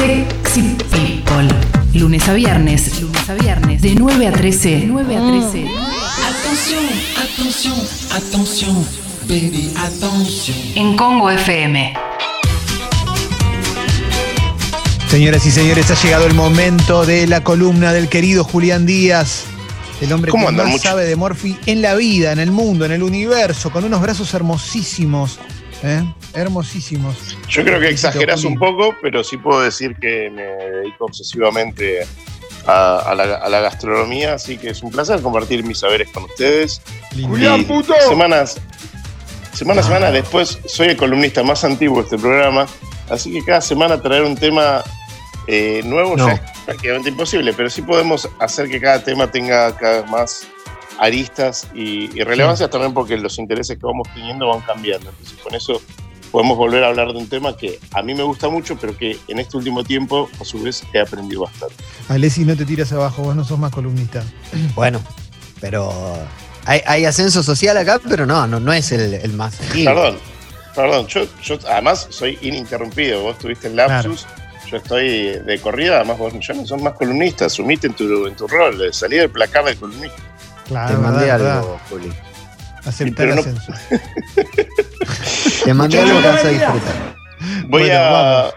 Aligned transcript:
Sexy 0.00 0.62
People. 0.90 1.48
Lunes 1.92 2.26
a 2.26 2.32
viernes, 2.32 3.02
lunes 3.02 3.28
a 3.28 3.34
viernes, 3.34 3.82
de 3.82 3.94
9 3.94 4.28
a 4.28 4.32
13. 4.32 4.84
9 4.86 5.16
a 5.16 5.20
13. 5.20 5.66
Attention, 6.26 6.84
attention, 7.22 7.74
attention, 8.10 8.86
baby, 9.28 9.70
attention. 9.76 10.56
En 10.74 10.96
Congo 10.96 11.28
FM. 11.30 11.92
Señoras 15.10 15.44
y 15.44 15.50
señores, 15.50 15.90
ha 15.90 15.94
llegado 16.02 16.26
el 16.26 16.32
momento 16.34 17.04
de 17.04 17.26
la 17.26 17.44
columna 17.44 17.92
del 17.92 18.08
querido 18.08 18.42
Julián 18.42 18.86
Díaz, 18.86 19.44
el 20.00 20.10
hombre 20.14 20.30
que 20.32 20.38
¿Cómo 20.38 20.50
más? 20.50 20.66
Mucho- 20.66 20.82
sabe 20.82 21.04
de 21.04 21.14
Morphy 21.16 21.58
en 21.66 21.82
la 21.82 21.94
vida, 21.94 22.32
en 22.32 22.38
el 22.38 22.52
mundo, 22.52 22.86
en 22.86 22.92
el 22.92 23.02
universo, 23.02 23.70
con 23.70 23.84
unos 23.84 24.00
brazos 24.00 24.32
hermosísimos. 24.32 25.38
¿Eh? 25.82 26.02
Hermosísimos. 26.34 27.36
Yo 27.48 27.64
creo 27.64 27.80
que 27.80 27.88
exageras 27.88 28.44
un 28.44 28.58
poco, 28.58 28.94
pero 29.02 29.24
sí 29.24 29.36
puedo 29.36 29.60
decir 29.62 29.96
que 30.00 30.30
me 30.30 30.42
dedico 30.42 31.06
obsesivamente 31.06 32.06
a, 32.66 32.98
a 32.98 33.14
la, 33.14 33.36
a 33.36 33.48
la 33.48 33.60
gastronomía, 33.60 34.34
así 34.34 34.58
que 34.58 34.70
es 34.70 34.82
un 34.82 34.90
placer 34.90 35.20
compartir 35.22 35.64
mis 35.64 35.78
saberes 35.78 36.08
con 36.10 36.24
ustedes. 36.24 36.82
Lindo. 37.16 37.38
Y 37.38 37.66
Semanas, 38.08 38.60
semana 39.52 39.80
a 39.80 39.84
semana 39.84 40.10
después, 40.10 40.58
soy 40.66 40.88
el 40.88 40.96
columnista 40.96 41.42
más 41.42 41.64
antiguo 41.64 41.98
de 41.98 42.04
este 42.04 42.18
programa, 42.18 42.66
así 43.08 43.32
que 43.32 43.44
cada 43.44 43.60
semana 43.60 44.00
traer 44.00 44.22
un 44.22 44.36
tema 44.36 44.82
eh, 45.46 45.82
nuevo 45.84 46.16
No. 46.16 46.28
ya 46.28 46.34
es 46.34 46.40
prácticamente 46.64 47.08
imposible, 47.10 47.52
pero 47.52 47.68
sí 47.70 47.82
podemos 47.82 48.28
hacer 48.38 48.68
que 48.68 48.80
cada 48.80 49.02
tema 49.02 49.30
tenga 49.30 49.74
cada 49.76 50.02
vez 50.02 50.10
más 50.10 50.46
aristas 51.00 51.66
y, 51.74 52.16
y 52.16 52.22
relevancias 52.22 52.68
también 52.70 52.92
porque 52.92 53.16
los 53.16 53.38
intereses 53.38 53.78
que 53.78 53.86
vamos 53.86 54.06
teniendo 54.14 54.46
van 54.48 54.60
cambiando. 54.60 55.08
Entonces, 55.08 55.38
con 55.38 55.54
eso 55.54 55.80
podemos 56.30 56.56
volver 56.56 56.84
a 56.84 56.88
hablar 56.88 57.08
de 57.08 57.18
un 57.18 57.28
tema 57.28 57.56
que 57.56 57.80
a 57.92 58.02
mí 58.02 58.14
me 58.14 58.22
gusta 58.22 58.48
mucho, 58.48 58.76
pero 58.76 58.96
que 58.96 59.18
en 59.28 59.38
este 59.38 59.56
último 59.56 59.82
tiempo, 59.82 60.28
a 60.40 60.44
su 60.44 60.62
vez, 60.62 60.84
he 60.92 61.00
aprendido 61.00 61.42
bastante. 61.42 61.74
Alessi, 62.08 62.44
no 62.44 62.54
te 62.54 62.64
tiras 62.66 62.92
abajo, 62.92 63.22
vos 63.22 63.34
no 63.34 63.44
sos 63.44 63.58
más 63.58 63.72
columnista. 63.72 64.22
Bueno, 64.74 65.00
pero 65.60 65.92
hay, 66.64 66.80
hay 66.86 67.04
ascenso 67.04 67.42
social 67.42 67.76
acá, 67.76 68.00
pero 68.08 68.26
no, 68.26 68.46
no, 68.46 68.60
no 68.60 68.72
es 68.72 68.92
el, 68.92 69.14
el 69.14 69.32
más. 69.32 69.60
antiguo. 69.60 69.94
Perdón, 69.94 70.18
perdón, 70.74 71.06
yo, 71.06 71.22
yo 71.42 71.58
además 71.68 72.06
soy 72.10 72.38
ininterrumpido. 72.42 73.22
Vos 73.22 73.36
estuviste 73.36 73.66
en 73.68 73.76
lapsus, 73.76 74.26
yo 74.70 74.76
estoy 74.76 75.38
de 75.38 75.58
corrida, 75.60 75.96
además 75.96 76.18
vos 76.18 76.32
ya 76.46 76.54
no 76.54 76.66
sos 76.66 76.80
más 76.80 76.94
columnista, 76.94 77.46
asumite 77.46 77.88
en 77.88 77.94
tu, 77.94 78.26
en 78.26 78.36
tu 78.36 78.46
rol, 78.46 78.92
salir 78.92 79.20
del 79.20 79.30
placar 79.30 79.64
de 79.64 79.76
columnista. 79.76 80.29
Claro, 80.70 80.94
Te 80.96 81.02
mandé 81.02 81.26
verdad, 81.26 81.58
algo, 81.58 81.70
verdad. 81.72 81.86
Juli. 81.90 82.12
Aceptar 82.86 83.28
el 83.28 83.34
no- 83.34 83.40
ascenso. 83.42 83.72
Te 85.64 85.74
mandé 85.74 86.00
algo 86.00 86.20
que 86.20 86.28
vas 86.28 86.44
a 86.44 86.48
disfrutar. 86.48 86.94
Voy, 87.68 87.82
Bueno, 87.82 87.94
a, 87.98 88.10
vamos. 88.10 88.54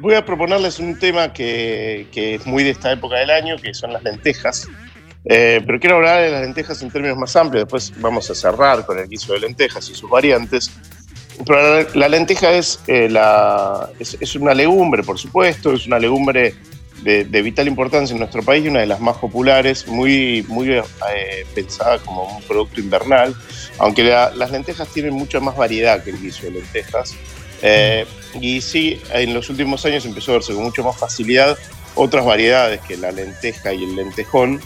voy 0.00 0.14
a 0.14 0.24
proponerles 0.24 0.78
un 0.78 0.98
tema 0.98 1.32
que, 1.32 2.06
que 2.12 2.36
es 2.36 2.46
muy 2.46 2.64
de 2.64 2.70
esta 2.70 2.90
época 2.92 3.16
del 3.16 3.30
año, 3.30 3.56
que 3.58 3.72
son 3.74 3.92
las 3.92 4.02
lentejas. 4.02 4.66
Eh, 5.26 5.60
pero 5.66 5.78
quiero 5.78 5.96
hablar 5.96 6.22
de 6.22 6.30
las 6.30 6.40
lentejas 6.42 6.80
en 6.82 6.90
términos 6.90 7.18
más 7.18 7.36
amplios, 7.36 7.64
después 7.64 7.92
vamos 8.00 8.30
a 8.30 8.34
cerrar 8.34 8.86
con 8.86 8.98
el 8.98 9.06
guiso 9.08 9.34
de 9.34 9.40
lentejas 9.40 9.88
y 9.90 9.94
sus 9.94 10.08
variantes. 10.08 10.70
Pero 11.46 11.80
la, 11.80 11.86
la 11.94 12.08
lenteja 12.08 12.50
es, 12.52 12.80
eh, 12.86 13.08
la, 13.10 13.88
es, 13.98 14.16
es 14.18 14.34
una 14.34 14.54
legumbre, 14.54 15.02
por 15.02 15.18
supuesto, 15.18 15.72
es 15.72 15.86
una 15.86 15.98
legumbre 15.98 16.54
de, 17.02 17.42
vital 17.42 17.66
importancia 17.68 18.12
en 18.12 18.20
nuestro 18.20 18.42
país 18.42 18.64
y 18.64 18.68
una 18.68 18.80
de 18.80 18.86
las 18.86 19.00
más 19.00 19.16
populares, 19.16 19.86
muy, 19.86 20.44
muy 20.48 20.70
eh, 20.72 20.82
pensada 21.54 21.98
como 21.98 22.24
un 22.36 22.42
producto 22.42 22.80
invernal, 22.80 23.34
aunque 23.78 24.04
la- 24.04 24.30
las 24.34 24.50
lentejas 24.50 24.88
tienen 24.88 25.14
mucha 25.14 25.40
más 25.40 25.56
variedad 25.56 26.02
que 26.02 26.10
el 26.10 26.20
guiso 26.20 26.44
de 26.44 26.52
lentejas. 26.52 27.14
Eh, 27.62 28.06
y 28.40 28.60
sí, 28.60 29.00
en 29.12 29.34
los 29.34 29.50
últimos 29.50 29.84
años 29.84 30.04
empezó 30.04 30.32
a 30.32 30.34
verse 30.34 30.54
con 30.54 30.64
mucha 30.64 30.82
más 30.82 30.96
facilidad 30.98 31.58
otras 31.94 32.24
variedades 32.24 32.80
que 32.82 32.96
la 32.96 33.10
lenteja 33.10 33.72
y 33.72 33.82
el 33.84 33.96
lentejón, 33.96 34.60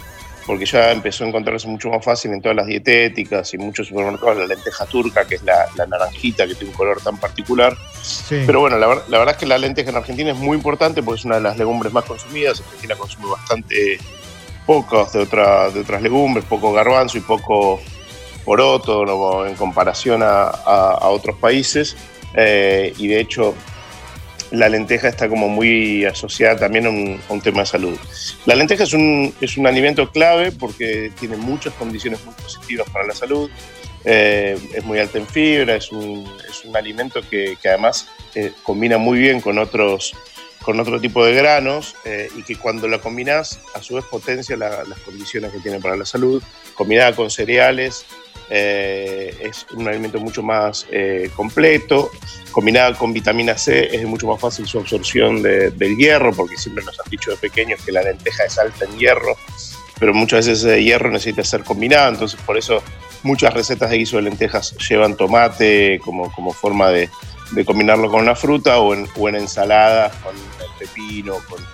porque 0.46 0.66
ya 0.66 0.92
empezó 0.92 1.24
a 1.24 1.28
encontrarse 1.28 1.66
mucho 1.68 1.88
más 1.88 2.04
fácil 2.04 2.32
en 2.32 2.42
todas 2.42 2.56
las 2.56 2.66
dietéticas 2.66 3.52
y 3.52 3.56
en 3.56 3.62
muchos 3.64 3.86
supermercados 3.88 4.36
la 4.36 4.46
lenteja 4.46 4.84
turca, 4.86 5.26
que 5.26 5.36
es 5.36 5.42
la, 5.42 5.66
la 5.76 5.86
naranjita 5.86 6.46
que 6.46 6.54
tiene 6.54 6.70
un 6.70 6.76
color 6.76 7.00
tan 7.02 7.16
particular. 7.18 7.76
Sí. 8.02 8.42
Pero 8.46 8.60
bueno, 8.60 8.76
la, 8.78 8.86
la 9.08 9.18
verdad 9.18 9.30
es 9.34 9.36
que 9.38 9.46
la 9.46 9.56
lenteja 9.58 9.90
en 9.90 9.96
Argentina 9.96 10.30
es 10.32 10.36
muy 10.36 10.56
importante 10.56 11.02
porque 11.02 11.20
es 11.20 11.24
una 11.24 11.36
de 11.36 11.40
las 11.42 11.56
legumbres 11.56 11.92
más 11.92 12.04
consumidas. 12.04 12.60
Argentina 12.60 12.94
consume 12.96 13.28
bastante 13.30 13.98
pocas 14.66 15.12
de, 15.12 15.20
otra- 15.20 15.70
de 15.70 15.80
otras 15.80 16.02
legumbres, 16.02 16.44
poco 16.46 16.72
garbanzo 16.72 17.18
y 17.18 17.20
poco 17.22 17.80
poroto 18.44 19.04
¿no? 19.06 19.46
en 19.46 19.54
comparación 19.54 20.22
a, 20.22 20.44
a- 20.48 20.98
a 21.00 21.08
otros 21.08 21.36
países. 21.38 21.96
Eh, 22.34 22.92
y 22.98 23.06
de 23.08 23.20
hecho, 23.20 23.54
la 24.50 24.68
lenteja 24.68 25.08
está 25.08 25.28
como 25.28 25.48
muy 25.48 26.04
asociada 26.04 26.56
también 26.56 26.86
a 26.86 26.90
un, 26.90 27.40
tema 27.40 27.60
de 27.60 27.66
salud. 27.66 27.98
La 28.46 28.54
lenteja 28.54 28.84
es 28.84 28.92
un, 28.92 29.34
es 29.40 29.56
un 29.56 29.66
alimento 29.66 30.10
clave 30.10 30.52
porque 30.52 31.10
tiene 31.18 31.36
muchas 31.36 31.72
condiciones 31.74 32.24
muy 32.24 32.34
positivas 32.34 32.88
para 32.90 33.06
la 33.06 33.14
salud. 33.14 33.50
Eh, 34.04 34.58
es 34.74 34.84
muy 34.84 34.98
alta 34.98 35.18
en 35.18 35.26
fibra, 35.26 35.76
es 35.76 35.90
un, 35.90 36.30
es 36.48 36.64
un 36.64 36.76
alimento 36.76 37.20
que, 37.28 37.56
que 37.60 37.68
además 37.70 38.06
eh, 38.34 38.52
combina 38.62 38.98
muy 38.98 39.18
bien 39.18 39.40
con 39.40 39.58
otros, 39.58 40.12
con 40.62 40.78
otro 40.78 41.00
tipo 41.00 41.24
de 41.24 41.32
granos 41.34 41.96
eh, 42.04 42.28
y 42.36 42.42
que 42.42 42.56
cuando 42.56 42.86
la 42.86 42.98
combinas 42.98 43.60
a 43.74 43.82
su 43.82 43.94
vez 43.94 44.04
potencia 44.04 44.56
la- 44.58 44.84
las 44.84 44.98
condiciones 45.00 45.52
que 45.52 45.60
tiene 45.60 45.80
para 45.80 45.96
la 45.96 46.04
salud. 46.04 46.42
Combinada 46.74 47.16
con 47.16 47.30
cereales 47.30 48.04
eh, 48.50 49.36
es 49.40 49.66
un 49.72 49.88
alimento 49.88 50.18
mucho 50.20 50.42
más 50.42 50.86
eh, 50.90 51.30
completo. 51.34 52.10
Combinada 52.52 52.94
con 52.94 53.12
vitamina 53.12 53.56
C 53.58 53.94
es 53.94 54.04
mucho 54.06 54.26
más 54.26 54.40
fácil 54.40 54.66
su 54.66 54.78
absorción 54.78 55.42
de- 55.42 55.70
del 55.70 55.96
hierro 55.96 56.32
porque 56.32 56.56
siempre 56.56 56.84
nos 56.84 56.98
han 57.00 57.10
dicho 57.10 57.30
de 57.30 57.36
pequeños 57.36 57.80
que 57.84 57.90
la 57.92 58.02
lenteja 58.02 58.44
es 58.44 58.58
alta 58.58 58.84
en 58.84 58.98
hierro 58.98 59.36
pero 59.98 60.12
muchas 60.12 60.46
veces 60.46 60.64
ese 60.64 60.82
hierro 60.82 61.08
necesita 61.10 61.44
ser 61.44 61.62
combinado, 61.62 62.10
entonces 62.10 62.38
por 62.44 62.58
eso 62.58 62.82
muchas 63.22 63.54
recetas 63.54 63.90
de 63.90 63.98
guiso 63.98 64.16
de 64.16 64.22
lentejas 64.22 64.74
llevan 64.88 65.16
tomate 65.16 66.00
como, 66.04 66.32
como 66.32 66.52
forma 66.52 66.90
de, 66.90 67.08
combinarlo 67.64 68.10
con 68.10 68.22
una 68.22 68.34
fruta 68.34 68.80
o 68.80 68.92
en, 68.92 69.06
o 69.16 69.28
en 69.28 69.36
ensaladas 69.36 70.12
con 70.16 70.34
el 70.34 70.78
pepino, 70.78 71.36
con, 71.48 71.64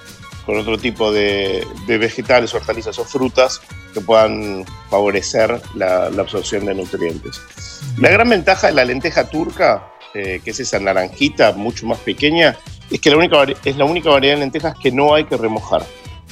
otro 0.57 0.79
tipo 0.79 1.13
de, 1.13 1.67
vegetales, 1.87 2.55
hortalizas 2.55 2.99
o 2.99 3.05
frutas 3.05 3.61
que 3.93 4.01
puedan 4.01 4.65
favorecer 4.89 5.61
la, 5.75 6.07
absorción 6.07 6.67
de 6.67 6.75
nutrientes. 6.75 7.41
La 7.99 8.11
gran 8.11 8.29
ventaja 8.29 8.69
de 8.69 8.75
la 8.75 8.85
lenteja 8.85 9.29
turca, 9.29 9.93
eh, 10.15 10.41
que 10.45 10.51
es 10.51 10.61
esa 10.61 10.79
naranjita 10.79 11.53
mucho 11.53 11.87
más 11.87 11.99
pequeña, 11.99 12.57
es 12.91 13.01
que 13.01 13.11
la 13.11 13.17
única, 13.17 13.45
es 13.65 13.77
la 13.77 13.85
única 13.85 14.11
variedad 14.11 14.35
de 14.35 14.41
lentejas 14.41 14.75
que 14.81 14.91
no 14.91 15.15
hay 15.15 15.25
que 15.25 15.37
remojar. 15.37 15.85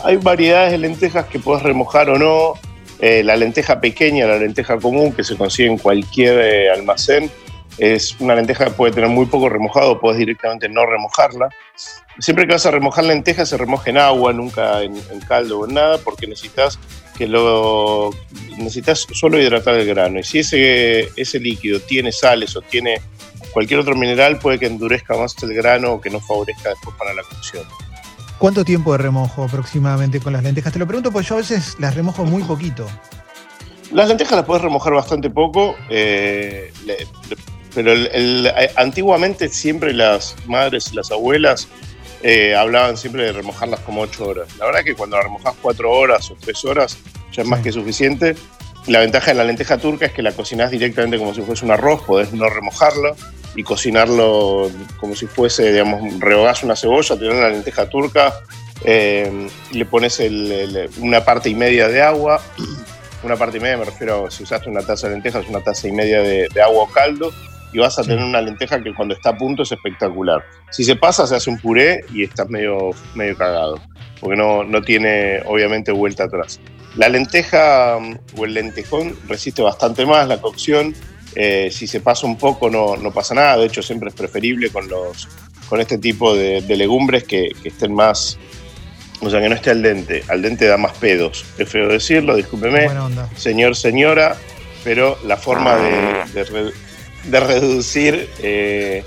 Hay 0.04 0.16
variedades 0.16 0.72
de 0.72 0.78
lentejas 0.78 1.26
que 1.26 1.38
puedes 1.38 1.62
remojar 1.62 2.10
o 2.10 2.18
no. 2.18 2.54
Eh, 3.00 3.22
la 3.22 3.36
lenteja 3.36 3.80
pequeña, 3.80 4.26
la 4.26 4.38
lenteja 4.38 4.76
común, 4.78 5.12
que 5.12 5.22
se 5.22 5.36
consigue 5.36 5.68
en 5.68 5.78
cualquier 5.78 6.38
eh, 6.40 6.70
almacén, 6.70 7.30
es 7.78 8.16
una 8.20 8.34
lenteja 8.34 8.64
que 8.66 8.70
puede 8.72 8.92
tener 8.92 9.08
muy 9.10 9.26
poco 9.26 9.48
remojado, 9.48 10.00
puedes 10.00 10.18
directamente 10.18 10.68
no 10.68 10.84
remojarla. 10.86 11.48
Siempre 12.18 12.46
que 12.46 12.52
vas 12.52 12.66
a 12.66 12.70
remojar 12.72 13.04
lentejas, 13.04 13.48
se 13.48 13.56
remoja 13.56 13.90
en 13.90 13.98
agua, 13.98 14.32
nunca 14.32 14.82
en, 14.82 14.96
en 15.10 15.20
caldo 15.20 15.60
o 15.60 15.68
en 15.68 15.74
nada, 15.74 15.98
porque 15.98 16.26
necesitas 16.26 16.78
que 17.16 17.26
lo 17.28 18.10
necesitas 18.56 19.06
solo 19.12 19.40
hidratar 19.40 19.74
el 19.74 19.86
grano. 19.86 20.18
Y 20.18 20.24
si 20.24 20.40
ese, 20.40 21.08
ese 21.16 21.38
líquido 21.40 21.80
tiene 21.80 22.10
sales 22.12 22.56
o 22.56 22.60
tiene 22.60 23.00
cualquier 23.52 23.80
otro 23.80 23.94
mineral, 23.96 24.38
puede 24.38 24.58
que 24.58 24.66
endurezca 24.66 25.16
más 25.16 25.34
el 25.42 25.54
grano 25.54 25.92
o 25.92 26.00
que 26.00 26.10
no 26.10 26.20
favorezca 26.20 26.70
después 26.70 26.96
para 26.96 27.14
la 27.14 27.22
cocción. 27.22 27.64
¿Cuánto 28.38 28.64
tiempo 28.64 28.92
de 28.92 28.98
remojo 28.98 29.44
aproximadamente 29.44 30.20
con 30.20 30.32
las 30.32 30.42
lentejas? 30.42 30.72
Te 30.72 30.78
lo 30.78 30.86
pregunto 30.86 31.10
porque 31.10 31.26
yo 31.28 31.34
a 31.36 31.38
veces 31.38 31.76
las 31.80 31.94
remojo 31.94 32.24
muy 32.24 32.42
poquito. 32.44 32.86
Las 33.92 34.06
lentejas 34.08 34.36
las 34.36 34.44
puedes 34.44 34.62
remojar 34.62 34.92
bastante 34.92 35.30
poco, 35.30 35.74
eh, 35.88 36.72
le- 36.84 36.98
le- 36.98 37.36
pero 37.78 37.92
el- 37.92 38.08
el- 38.12 38.46
eh, 38.56 38.72
antiguamente 38.74 39.48
siempre 39.48 39.92
las 39.92 40.34
madres 40.46 40.90
y 40.92 40.96
las 40.96 41.12
abuelas 41.12 41.68
eh, 42.24 42.56
hablaban 42.56 42.96
siempre 42.96 43.22
de 43.22 43.30
remojarlas 43.32 43.78
como 43.80 44.00
8 44.00 44.26
horas. 44.26 44.48
La 44.58 44.66
verdad 44.66 44.82
que 44.82 44.96
cuando 44.96 45.16
la 45.16 45.22
remojas 45.22 45.54
4 45.62 45.88
horas 45.92 46.28
o 46.32 46.36
3 46.40 46.64
horas 46.64 46.98
ya 47.32 47.42
es 47.42 47.48
más 47.48 47.60
que 47.60 47.70
suficiente. 47.70 48.34
La 48.88 48.98
ventaja 48.98 49.26
de 49.30 49.34
la 49.36 49.44
lenteja 49.44 49.78
turca 49.78 50.06
es 50.06 50.12
que 50.12 50.22
la 50.22 50.32
cocinás 50.32 50.72
directamente 50.72 51.18
como 51.18 51.32
si 51.32 51.42
fuese 51.42 51.64
un 51.64 51.70
arroz, 51.70 52.02
podés 52.02 52.32
no 52.32 52.48
remojarlo 52.48 53.14
y 53.54 53.62
cocinarlo 53.62 54.68
como 54.98 55.14
si 55.14 55.26
fuese, 55.28 55.70
digamos, 55.70 56.18
rehogás 56.18 56.64
una 56.64 56.74
cebolla, 56.74 57.16
tenés 57.16 57.34
una 57.34 57.48
lenteja 57.50 57.88
turca, 57.88 58.34
eh, 58.84 59.46
le 59.70 59.84
pones 59.84 60.18
el- 60.18 60.50
el- 60.50 60.90
una 60.98 61.24
parte 61.24 61.48
y 61.48 61.54
media 61.54 61.86
de 61.86 62.02
agua, 62.02 62.42
una 63.22 63.36
parte 63.36 63.58
y 63.58 63.60
media 63.60 63.76
me 63.76 63.84
refiero 63.84 64.26
a 64.26 64.30
si 64.32 64.42
usaste 64.42 64.68
una 64.68 64.82
taza 64.82 65.06
de 65.06 65.14
lentejas, 65.14 65.46
una 65.48 65.60
taza 65.60 65.86
y 65.86 65.92
media 65.92 66.20
de, 66.20 66.48
de 66.52 66.62
agua 66.62 66.82
o 66.82 66.90
caldo, 66.90 67.32
y 67.72 67.78
vas 67.78 67.98
a 67.98 68.02
Sí. 68.02 68.08
tener 68.10 68.24
una 68.24 68.40
lenteja 68.40 68.82
que 68.82 68.94
cuando 68.94 69.14
está 69.14 69.30
a 69.30 69.36
punto 69.36 69.62
es 69.62 69.72
espectacular. 69.72 70.42
Si 70.70 70.84
se 70.84 70.96
pasa, 70.96 71.26
se 71.26 71.36
hace 71.36 71.50
un 71.50 71.58
puré 71.58 72.04
y 72.12 72.24
estás 72.24 72.48
medio, 72.48 72.90
medio 73.14 73.36
cagado, 73.36 73.80
porque 74.20 74.36
no, 74.36 74.64
no 74.64 74.82
tiene 74.82 75.40
obviamente 75.46 75.92
vuelta 75.92 76.24
atrás. 76.24 76.60
La 76.96 77.08
lenteja 77.08 77.98
mm, 78.00 78.18
o 78.38 78.44
el 78.44 78.54
lentejón 78.54 79.14
resiste 79.28 79.62
bastante 79.62 80.04
más 80.06 80.26
la 80.28 80.40
cocción. 80.40 80.94
eh, 81.34 81.68
si 81.70 81.86
se 81.86 82.00
pasa 82.00 82.26
un 82.26 82.36
poco 82.38 82.70
no, 82.70 82.96
no 82.96 83.12
pasa 83.12 83.34
nada, 83.34 83.58
de 83.58 83.66
hecho 83.66 83.82
siempre 83.82 84.08
es 84.08 84.14
preferible 84.14 84.70
con 84.70 84.88
los, 84.88 85.28
con 85.68 85.78
este 85.80 85.98
tipo 85.98 86.34
de, 86.34 86.62
de 86.62 86.76
legumbres 86.76 87.22
que, 87.24 87.50
que 87.62 87.68
estén 87.68 87.94
más, 87.94 88.38
o 89.20 89.28
sea, 89.30 89.40
que 89.40 89.48
no 89.48 89.54
esté 89.54 89.70
al 89.70 89.82
dente. 89.82 90.24
Al 90.28 90.40
dente 90.42 90.66
da 90.66 90.78
más 90.78 90.92
pedos. 90.96 91.44
Es 91.58 91.68
feo 91.68 91.86
decirlo, 91.88 92.34
discúlpeme, 92.34 92.86
señor, 93.36 93.76
señora, 93.76 94.36
pero 94.82 95.18
la 95.24 95.36
forma 95.36 95.76
de, 95.76 96.72
de 97.24 97.40
reducir 97.40 98.28
eh, 98.40 99.04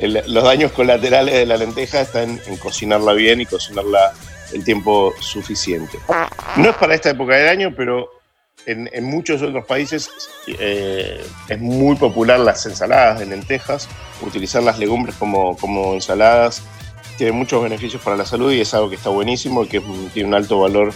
los 0.00 0.44
daños 0.44 0.72
colaterales 0.72 1.34
de 1.34 1.46
la 1.46 1.56
lenteja 1.56 2.00
está 2.00 2.22
en, 2.22 2.38
cocinarla 2.58 3.12
bien 3.12 3.40
y 3.40 3.46
cocinarla 3.46 4.12
el 4.52 4.64
tiempo 4.64 5.12
suficiente. 5.20 5.98
No 6.56 6.70
es 6.70 6.76
para 6.76 6.94
esta 6.94 7.10
época 7.10 7.36
del 7.36 7.48
año, 7.48 7.74
pero 7.76 8.10
en, 8.66 9.04
muchos 9.04 9.42
otros 9.42 9.64
países 9.66 10.10
eh, 10.46 11.24
es 11.48 11.58
muy 11.60 11.96
popular 11.96 12.40
las 12.40 12.64
ensaladas 12.66 13.20
de 13.20 13.26
lentejas, 13.26 13.88
utilizar 14.20 14.62
las 14.62 14.78
legumbres 14.78 15.16
como, 15.16 15.56
como 15.56 15.94
ensaladas 15.94 16.62
tiene 17.16 17.32
muchos 17.32 17.62
beneficios 17.62 18.02
para 18.02 18.16
la 18.16 18.24
salud 18.24 18.52
y 18.52 18.60
es 18.60 18.74
algo 18.74 18.88
que 18.88 18.96
está 18.96 19.10
buenísimo 19.10 19.64
y 19.64 19.68
que 19.68 19.82
tiene 20.12 20.28
un 20.28 20.34
alto 20.34 20.60
valor 20.60 20.92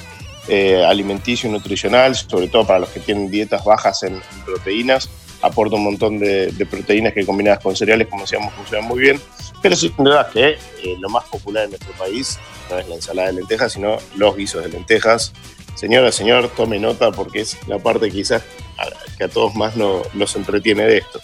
eh, 0.49 0.85
alimenticio 0.85 1.49
y 1.49 1.53
nutricional, 1.53 2.15
sobre 2.17 2.49
todo 2.49 2.67
para 2.67 2.81
los 2.81 2.89
que 2.91 3.01
tienen 3.01 3.31
dietas 3.31 3.65
bajas 3.65 4.03
en 4.03 4.21
proteínas. 4.45 5.09
Aporta 5.43 5.77
un 5.77 5.85
montón 5.85 6.19
de, 6.19 6.49
de 6.53 6.67
proteínas 6.67 7.13
que 7.13 7.25
combinadas 7.25 7.61
con 7.63 7.77
cereales, 7.77 8.09
como 8.09 8.23
decíamos, 8.23 8.53
funcionan 8.55 8.89
muy 8.89 8.99
bien. 9.01 9.21
Pero 9.63 9.77
sin 9.77 9.95
duda 9.97 10.29
que 10.33 10.51
eh, 10.51 10.97
lo 11.01 11.09
más 11.09 11.25
popular 11.27 11.65
en 11.65 11.71
nuestro 11.71 11.93
país 11.95 12.39
no 12.71 12.79
es 12.79 12.89
la 12.89 12.95
ensalada 12.97 13.29
de 13.29 13.35
lentejas, 13.35 13.73
sino 13.73 13.99
los 14.17 14.37
guisos 14.37 14.63
de 14.63 14.69
lentejas. 14.71 15.33
Señora, 15.75 16.11
señor, 16.13 16.49
tome 16.57 16.79
nota 16.81 17.13
porque 17.13 17.41
es 17.41 17.57
la 17.69 17.79
parte 17.79 18.11
quizás 18.11 18.43
a- 18.79 18.89
que 19.17 19.25
a 19.25 19.29
todos 19.29 19.55
más 19.55 19.77
no- 19.77 20.03
nos 20.15 20.35
entretiene 20.37 20.85
de 20.85 20.99
esto. 20.99 21.21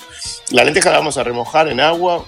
La 0.51 0.63
lenteja 0.65 0.91
la 0.91 0.99
vamos 0.99 1.17
a 1.19 1.25
remojar 1.25 1.69
en 1.69 1.81
agua, 1.81 2.25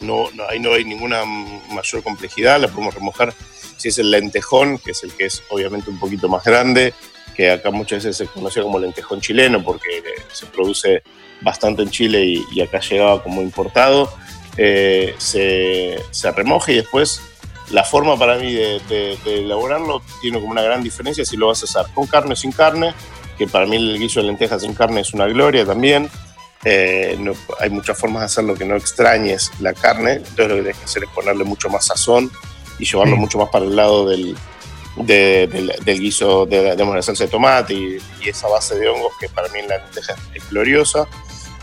no, 0.00 0.30
no, 0.34 0.44
ahí 0.48 0.58
no 0.60 0.72
hay 0.72 0.84
ninguna 0.84 1.24
mayor 1.24 2.02
complejidad, 2.02 2.60
la 2.60 2.68
podemos 2.68 2.94
remojar 2.94 3.34
si 3.76 3.88
es 3.88 3.98
el 3.98 4.10
lentejón, 4.10 4.78
que 4.78 4.90
es 4.92 5.02
el 5.02 5.12
que 5.12 5.26
es 5.26 5.42
obviamente 5.50 5.90
un 5.90 5.98
poquito 5.98 6.28
más 6.28 6.44
grande, 6.44 6.92
que 7.40 7.50
acá 7.50 7.70
muchas 7.70 8.04
veces 8.04 8.18
se 8.18 8.26
conoce 8.26 8.60
como 8.60 8.78
lentejón 8.78 9.22
chileno 9.22 9.62
porque 9.64 9.98
eh, 9.98 10.02
se 10.30 10.44
produce 10.44 11.02
bastante 11.40 11.80
en 11.80 11.88
Chile 11.90 12.22
y, 12.22 12.44
y 12.52 12.60
acá 12.60 12.80
llegaba 12.80 13.22
como 13.22 13.40
importado, 13.40 14.12
eh, 14.58 15.14
se, 15.16 15.98
se 16.10 16.30
remoja 16.32 16.70
y 16.72 16.74
después 16.76 17.22
la 17.70 17.82
forma 17.82 18.18
para 18.18 18.36
mí 18.36 18.52
de, 18.52 18.78
de- 18.90 19.16
de 19.24 19.38
elaborarlo 19.38 20.02
tiene 20.20 20.38
como 20.38 20.50
una 20.52 20.60
gran 20.60 20.82
diferencia 20.82 21.24
si 21.24 21.38
lo 21.38 21.46
vas 21.46 21.62
a 21.62 21.64
hacer 21.64 21.90
con 21.94 22.06
carne 22.06 22.34
o 22.34 22.36
sin 22.36 22.52
carne, 22.52 22.92
que 23.38 23.46
para 23.46 23.64
mí 23.64 23.76
el 23.76 23.98
guiso 23.98 24.20
de 24.20 24.26
lentejas 24.26 24.60
sin 24.60 24.74
carne 24.74 25.00
es 25.00 25.14
una 25.14 25.26
gloria 25.26 25.64
también. 25.64 26.10
Eh, 26.64 27.16
no- 27.18 27.32
hay 27.58 27.70
muchas 27.70 27.96
formas 27.98 28.20
de 28.20 28.26
hacerlo 28.26 28.54
que 28.54 28.66
no 28.66 28.76
extrañes 28.76 29.50
la 29.60 29.72
carne, 29.72 30.14
entonces 30.16 30.48
lo 30.48 30.56
que 30.56 30.60
tienes 30.62 30.76
que 30.76 30.84
hacer 30.84 31.04
es 31.04 31.08
ponerle 31.10 31.44
mucho 31.44 31.70
más 31.70 31.86
sazón 31.86 32.30
y 32.78 32.84
llevarlo 32.84 33.14
Sí. 33.14 33.20
mucho 33.20 33.38
más 33.38 33.48
para 33.48 33.64
el 33.64 33.74
lado 33.74 34.06
del, 34.06 34.36
de- 34.96 35.46
del, 35.46 35.72
del 35.84 36.00
guiso 36.00 36.46
de, 36.46 36.72
digamos, 36.72 36.94
la 36.94 37.02
salsa 37.02 37.24
de 37.24 37.30
tomate 37.30 37.74
y, 37.74 37.98
y 38.22 38.28
esa 38.28 38.48
base 38.48 38.78
de 38.78 38.88
hongos 38.88 39.12
que 39.20 39.28
para 39.28 39.48
mí 39.48 39.60
en 39.60 39.68
la 39.68 39.78
lenteja 39.78 40.14
es 40.34 40.48
gloriosa. 40.50 41.06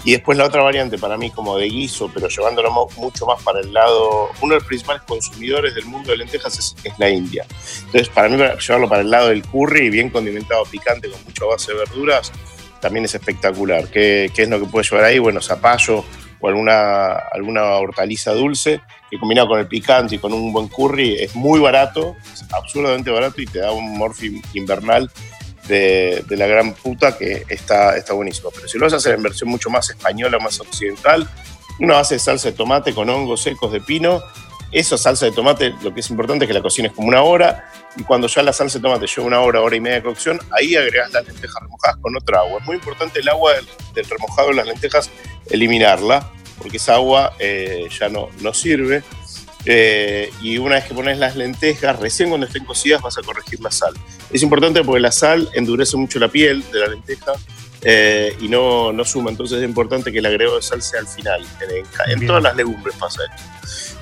Y 0.03 0.11
después 0.11 0.37
la 0.37 0.45
otra 0.45 0.61
variante 0.61 0.97
para 0.97 1.17
mí 1.17 1.31
como 1.31 1.57
de 1.57 1.65
guiso, 1.65 2.09
pero 2.13 2.29
llevándolo 2.29 2.71
mucho 2.95 3.25
más 3.25 3.41
para 3.43 3.59
el 3.59 3.73
lado, 3.73 4.29
uno 4.41 4.53
de 4.53 4.59
los 4.59 4.67
principales 4.67 5.01
consumidores 5.01 5.75
del 5.75 5.85
mundo 5.85 6.11
de 6.11 6.17
lentejas 6.17 6.57
es, 6.57 6.75
es 6.83 6.93
la 6.97 7.09
India. 7.09 7.45
Entonces 7.87 8.07
para 8.07 8.29
mí 8.29 8.37
llevarlo 8.37 8.87
para 8.87 9.01
el 9.01 9.09
lado 9.11 9.29
del 9.29 9.43
curry, 9.43 9.89
bien 9.89 10.09
condimentado, 10.09 10.63
picante, 10.65 11.09
con 11.09 11.21
mucha 11.25 11.43
base 11.45 11.73
de 11.73 11.79
verduras, 11.79 12.31
también 12.79 13.03
es 13.05 13.15
espectacular. 13.15 13.89
¿Qué, 13.89 14.31
qué 14.33 14.43
es 14.43 14.49
lo 14.49 14.59
que 14.61 14.67
puede 14.67 14.85
llevar 14.89 15.03
ahí? 15.05 15.19
Bueno, 15.19 15.41
zapallo 15.41 16.05
o 16.39 16.47
alguna, 16.47 17.13
alguna 17.33 17.63
hortaliza 17.75 18.31
dulce 18.33 18.79
que 19.09 19.17
combinado 19.17 19.47
con 19.47 19.59
el 19.59 19.67
picante 19.67 20.15
y 20.15 20.17
con 20.19 20.33
un 20.33 20.51
buen 20.51 20.67
curry 20.67 21.15
es 21.15 21.35
muy 21.35 21.59
barato, 21.59 22.15
es 22.33 22.45
absurdamente 22.53 23.09
barato 23.09 23.41
y 23.41 23.45
te 23.45 23.59
da 23.59 23.71
un 23.71 23.97
morfi 23.97 24.41
invernal 24.53 25.09
de, 25.67 26.23
de 26.27 26.37
la 26.37 26.47
gran 26.47 26.73
puta 26.73 27.17
que 27.17 27.45
está, 27.49 27.97
está 27.97 28.13
buenísimo. 28.13 28.51
Pero 28.53 28.67
si 28.67 28.77
lo 28.77 28.85
vas 28.85 28.93
a 28.93 28.97
hacer 28.97 29.15
en 29.15 29.23
versión 29.23 29.49
mucho 29.49 29.69
más 29.69 29.89
española, 29.89 30.39
más 30.39 30.59
occidental, 30.59 31.29
una 31.79 31.95
base 31.95 32.15
de 32.15 32.19
salsa 32.19 32.49
de 32.49 32.55
tomate 32.55 32.93
con 32.93 33.09
hongos 33.09 33.41
secos 33.41 33.71
de 33.71 33.81
pino, 33.81 34.21
esa 34.71 34.97
salsa 34.97 35.25
de 35.25 35.31
tomate, 35.31 35.73
lo 35.81 35.93
que 35.93 36.01
es 36.01 36.09
importante 36.09 36.45
es 36.45 36.47
que 36.47 36.53
la 36.53 36.61
cocines 36.61 36.91
como 36.91 37.07
una 37.07 37.21
hora 37.21 37.71
y 37.95 38.03
cuando 38.03 38.27
ya 38.27 38.43
la 38.43 38.51
salsa 38.51 38.79
de 38.79 38.83
tomate 38.83 39.07
lleva 39.07 39.27
una 39.27 39.39
hora, 39.39 39.61
hora 39.61 39.75
y 39.75 39.79
media 39.79 39.97
de 39.97 40.03
cocción, 40.03 40.39
ahí 40.51 40.75
agregas 40.75 41.11
las 41.13 41.25
lentejas 41.25 41.61
remojadas 41.61 41.97
con 42.01 42.15
otra 42.17 42.39
agua. 42.39 42.59
Es 42.59 42.65
muy 42.65 42.75
importante 42.75 43.19
el 43.19 43.29
agua 43.29 43.53
del, 43.53 43.65
del 43.95 44.05
remojado 44.05 44.49
de 44.49 44.55
las 44.55 44.67
lentejas, 44.67 45.09
eliminarla, 45.49 46.29
porque 46.67 46.77
esa 46.77 46.95
agua 46.95 47.33
eh, 47.39 47.87
ya 47.97 48.09
no, 48.09 48.29
no 48.41 48.53
sirve. 48.53 49.03
Eh, 49.65 50.29
y 50.41 50.57
una 50.57 50.75
vez 50.75 50.85
que 50.85 50.93
pones 50.93 51.17
las 51.17 51.35
lentejas, 51.35 51.97
recién 51.99 52.29
cuando 52.29 52.47
estén 52.47 52.63
cocidas 52.65 53.01
vas 53.01 53.17
a 53.17 53.21
corregir 53.21 53.59
la 53.61 53.71
sal. 53.71 53.93
Es 54.31 54.43
importante 54.43 54.83
porque 54.83 54.99
la 55.01 55.11
sal 55.11 55.49
endurece 55.53 55.97
mucho 55.97 56.19
la 56.19 56.27
piel 56.29 56.63
de 56.71 56.79
la 56.79 56.87
lenteja 56.87 57.33
eh, 57.81 58.35
y 58.39 58.47
no, 58.47 58.91
no 58.93 59.03
suma. 59.03 59.29
Entonces 59.29 59.57
es 59.59 59.63
importante 59.65 60.11
que 60.11 60.19
el 60.19 60.25
agregado 60.25 60.55
de 60.57 60.61
sal 60.61 60.81
sea 60.81 60.99
al 61.01 61.07
final. 61.07 61.45
En, 62.07 62.21
en- 62.21 62.27
todas 62.27 62.43
las 62.43 62.55
legumbres 62.55 62.95
pasa 62.97 63.21
esto. 63.23 63.43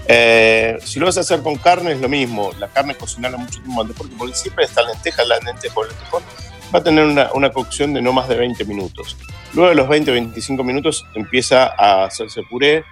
Eh, 0.08 0.78
si 0.84 1.00
lo 1.00 1.08
vas 1.08 1.18
a 1.18 1.22
hacer 1.22 1.42
con 1.42 1.56
carne 1.56 1.94
es 1.94 2.00
lo 2.00 2.10
mismo. 2.10 2.52
La 2.60 2.68
carne 2.68 2.96
cocinarla 2.96 3.38
mucho 3.38 3.60
tiempo 3.62 3.82
antes 3.82 3.96
porque, 3.98 4.14
porque 4.18 4.36
siempre 4.36 4.66
esta 4.66 4.84
lenteja, 4.84 5.24
la 5.26 5.40
lenteja 5.40 5.74
o 5.76 5.84
el 5.84 5.90
lentejón, 5.90 6.24
va 6.74 6.80
a 6.80 6.84
tener 6.84 7.06
una, 7.06 7.32
una 7.34 7.52
cocción 7.52 7.94
de 7.94 8.02
no 8.02 8.14
más 8.14 8.28
de 8.28 8.36
20 8.36 8.66
minutos. 8.66 9.18
Luego 9.54 9.70
de 9.70 9.76
los 9.76 9.88
20 9.88 10.12
o 10.12 10.14
25 10.14 10.64
minutos 10.64 11.06
empieza 11.14 11.74
a 11.78 12.06
hacerse 12.06 12.42
puré 12.44 12.84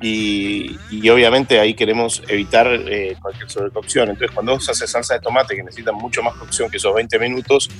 y, 0.00 0.78
y 0.90 1.08
obviamente 1.10 1.60
ahí 1.60 1.74
queremos 1.74 2.22
evitar 2.26 2.66
eh, 2.68 3.16
cualquier 3.20 3.50
sobrecocción. 3.50 4.08
Entonces, 4.08 4.34
cuando 4.34 4.52
vos 4.52 4.68
haces 4.68 4.90
salsa 4.90 5.14
de 5.14 5.20
tomate 5.20 5.54
que 5.54 5.62
necesita 5.62 5.92
mucho 5.92 6.22
más 6.22 6.34
cocción 6.36 6.70
que 6.70 6.78
esos 6.78 6.94
20 6.94 7.18
minutos, 7.18 7.70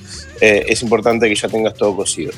eh, 0.41 0.67
es 0.69 0.83
importante 0.83 1.29
que 1.29 1.35
ya 1.35 1.49
tengas 1.49 1.75
todo 1.75 1.97
cocido. 1.97 2.33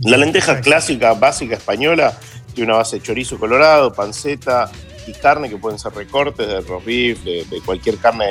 La 0.00 0.16
lenteja 0.16 0.60
clásica, 0.60 1.14
básica 1.14 1.54
española, 1.54 2.18
tiene 2.54 2.70
una 2.72 2.78
base 2.78 2.96
de 2.96 3.02
chorizo 3.02 3.38
colorado, 3.38 3.92
panceta 3.92 4.70
y 5.06 5.12
carne 5.12 5.48
que 5.48 5.56
pueden 5.56 5.78
ser 5.78 5.92
recortes 5.92 6.46
de 6.46 6.60
roast 6.62 6.84
beef, 6.84 7.22
de, 7.22 7.44
de 7.44 7.60
cualquier 7.60 7.98
carne 7.98 8.26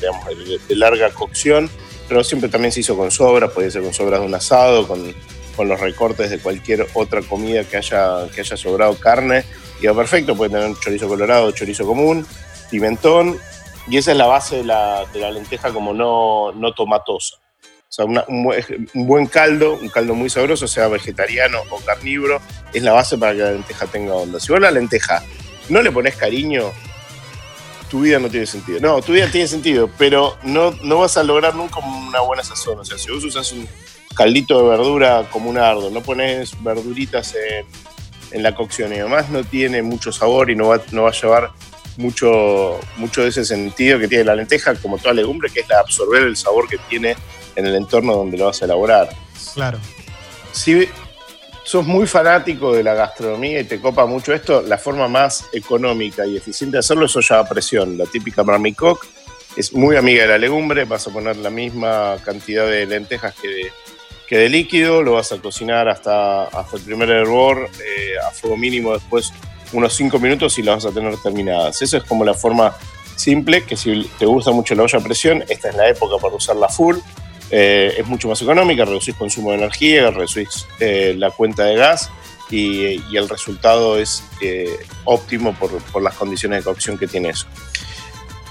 digamos, 0.00 0.26
de, 0.26 0.58
de 0.68 0.76
larga 0.76 1.10
cocción, 1.10 1.70
pero 2.08 2.24
siempre 2.24 2.48
también 2.48 2.72
se 2.72 2.80
hizo 2.80 2.96
con 2.96 3.10
sobras, 3.10 3.50
podía 3.50 3.70
ser 3.70 3.82
con 3.82 3.92
sobras 3.92 4.20
de 4.20 4.26
un 4.26 4.34
asado, 4.34 4.88
con, 4.88 5.14
con 5.56 5.68
los 5.68 5.78
recortes 5.78 6.30
de 6.30 6.38
cualquier 6.38 6.86
otra 6.94 7.20
comida 7.22 7.64
que 7.64 7.76
haya, 7.76 8.28
que 8.34 8.40
haya 8.40 8.56
sobrado 8.56 8.94
carne. 8.98 9.44
Va 9.86 9.94
perfecto, 9.94 10.34
puede 10.36 10.50
tener 10.50 10.74
chorizo 10.80 11.06
colorado, 11.06 11.50
chorizo 11.52 11.86
común, 11.86 12.26
pimentón, 12.70 13.38
y 13.88 13.96
esa 13.96 14.10
es 14.12 14.16
la 14.18 14.26
base 14.26 14.56
de 14.56 14.64
la, 14.64 15.04
de 15.12 15.20
la 15.20 15.30
lenteja 15.30 15.72
como 15.72 15.92
no, 15.94 16.52
no 16.52 16.72
tomatosa. 16.74 17.36
O 17.36 17.90
sea, 17.90 18.04
un, 18.04 18.44
buen- 19.06 19.26
caldo, 19.26 19.74
un 19.74 19.88
caldo 19.88 20.14
muy 20.14 20.28
sabroso, 20.28 20.68
sea 20.68 20.88
vegetariano 20.88 21.60
o 21.70 21.78
carnívoro, 21.78 22.40
es 22.74 22.82
la 22.82 22.92
base 22.92 23.16
para 23.16 23.32
que 23.32 23.38
la 23.38 23.52
lenteja 23.52 23.86
tenga 23.86 24.14
onda. 24.14 24.40
Si 24.40 24.52
vos 24.52 24.60
la 24.60 24.70
lenteja 24.70 25.22
no 25.70 25.80
le 25.80 25.90
pones 25.90 26.14
cariño, 26.16 26.70
tu 27.88 28.00
vida 28.00 28.18
no 28.18 28.28
tiene 28.28 28.46
sentido. 28.46 28.80
No, 28.80 29.00
tu 29.02 29.12
vida 29.12 29.28
tiene 29.30 29.48
sentido, 29.48 29.90
pero 29.98 30.36
no, 30.42 30.72
no 30.82 30.98
vas 30.98 31.16
a 31.16 31.22
lograr 31.22 31.54
nunca 31.54 31.80
una 31.80 32.20
buena 32.20 32.44
sazón. 32.44 32.78
O 32.78 32.84
sea, 32.84 32.98
si 32.98 33.10
vos 33.10 33.24
usas 33.24 33.52
un 33.52 33.68
caldito 34.14 34.62
de 34.62 34.68
verdura 34.68 35.28
como 35.30 35.50
un 35.50 35.58
ardo, 35.58 35.90
no 35.90 36.02
pones 36.02 36.52
verduritas 36.62 37.34
en, 37.34 37.66
en 38.30 38.42
la 38.42 38.54
cocción 38.54 38.92
y 38.92 38.98
además 38.98 39.30
no 39.30 39.44
tiene 39.44 39.82
mucho 39.82 40.12
sabor 40.12 40.50
y 40.50 40.56
no 40.56 40.68
va, 40.68 40.80
no 40.92 41.04
va 41.04 41.10
a 41.10 41.12
llevar 41.12 41.50
mucho, 41.96 42.78
mucho 42.96 43.22
de 43.22 43.28
ese 43.28 43.44
sentido 43.44 43.98
que 43.98 44.08
tiene 44.08 44.24
la 44.24 44.34
lenteja, 44.34 44.74
como 44.76 44.98
toda 44.98 45.14
legumbre, 45.14 45.50
que 45.50 45.60
es 45.60 45.68
la 45.68 45.80
absorber 45.80 46.22
el 46.22 46.36
sabor 46.36 46.68
que 46.68 46.78
tiene 46.88 47.16
en 47.56 47.66
el 47.66 47.74
entorno 47.74 48.14
donde 48.14 48.38
lo 48.38 48.46
vas 48.46 48.62
a 48.62 48.66
elaborar. 48.66 49.08
Claro. 49.54 49.78
Si 50.52 50.88
sos 51.68 51.86
muy 51.86 52.06
fanático 52.06 52.72
de 52.72 52.82
la 52.82 52.94
gastronomía 52.94 53.60
y 53.60 53.64
te 53.64 53.78
copa 53.78 54.06
mucho 54.06 54.32
esto, 54.32 54.62
la 54.62 54.78
forma 54.78 55.06
más 55.06 55.44
económica 55.52 56.24
y 56.24 56.38
eficiente 56.38 56.76
de 56.76 56.78
hacerlo 56.78 57.04
es 57.04 57.14
olla 57.14 57.40
a 57.40 57.46
presión. 57.46 57.98
La 57.98 58.06
típica 58.06 58.42
marmicoc 58.42 59.04
es 59.54 59.74
muy 59.74 59.96
amiga 59.96 60.22
de 60.22 60.28
la 60.28 60.38
legumbre, 60.38 60.86
vas 60.86 61.06
a 61.06 61.10
poner 61.10 61.36
la 61.36 61.50
misma 61.50 62.16
cantidad 62.24 62.66
de 62.66 62.86
lentejas 62.86 63.34
que 63.34 63.48
de, 63.48 63.72
que 64.26 64.38
de 64.38 64.48
líquido, 64.48 65.02
lo 65.02 65.12
vas 65.12 65.30
a 65.32 65.42
cocinar 65.42 65.90
hasta, 65.90 66.44
hasta 66.44 66.78
el 66.78 66.82
primer 66.84 67.10
hervor, 67.10 67.68
eh, 67.84 68.14
a 68.26 68.30
fuego 68.30 68.56
mínimo 68.56 68.94
después 68.94 69.30
unos 69.74 69.92
5 69.94 70.18
minutos 70.20 70.58
y 70.58 70.62
las 70.62 70.82
vas 70.82 70.90
a 70.90 70.94
tener 70.94 71.14
terminadas. 71.18 71.82
Eso 71.82 71.98
es 71.98 72.04
como 72.04 72.24
la 72.24 72.32
forma 72.32 72.74
simple, 73.14 73.64
que 73.64 73.76
si 73.76 74.10
te 74.18 74.24
gusta 74.24 74.52
mucho 74.52 74.74
la 74.74 74.84
olla 74.84 75.00
a 75.00 75.02
presión, 75.02 75.44
esta 75.50 75.68
es 75.68 75.74
la 75.74 75.86
época 75.86 76.16
para 76.16 76.34
usarla 76.34 76.70
full. 76.70 76.96
Eh, 77.50 77.94
es 77.98 78.06
mucho 78.06 78.28
más 78.28 78.40
económica, 78.42 78.84
reducís 78.84 79.14
consumo 79.14 79.50
de 79.52 79.58
energía, 79.58 80.10
reducís 80.10 80.66
eh, 80.80 81.14
la 81.16 81.30
cuenta 81.30 81.64
de 81.64 81.76
gas 81.76 82.10
y, 82.50 83.02
y 83.10 83.16
el 83.16 83.28
resultado 83.28 83.98
es 83.98 84.22
eh, 84.42 84.78
óptimo 85.04 85.54
por, 85.54 85.70
por 85.84 86.02
las 86.02 86.14
condiciones 86.14 86.58
de 86.60 86.64
cocción 86.70 86.98
que 86.98 87.06
tiene 87.06 87.30
eso. 87.30 87.46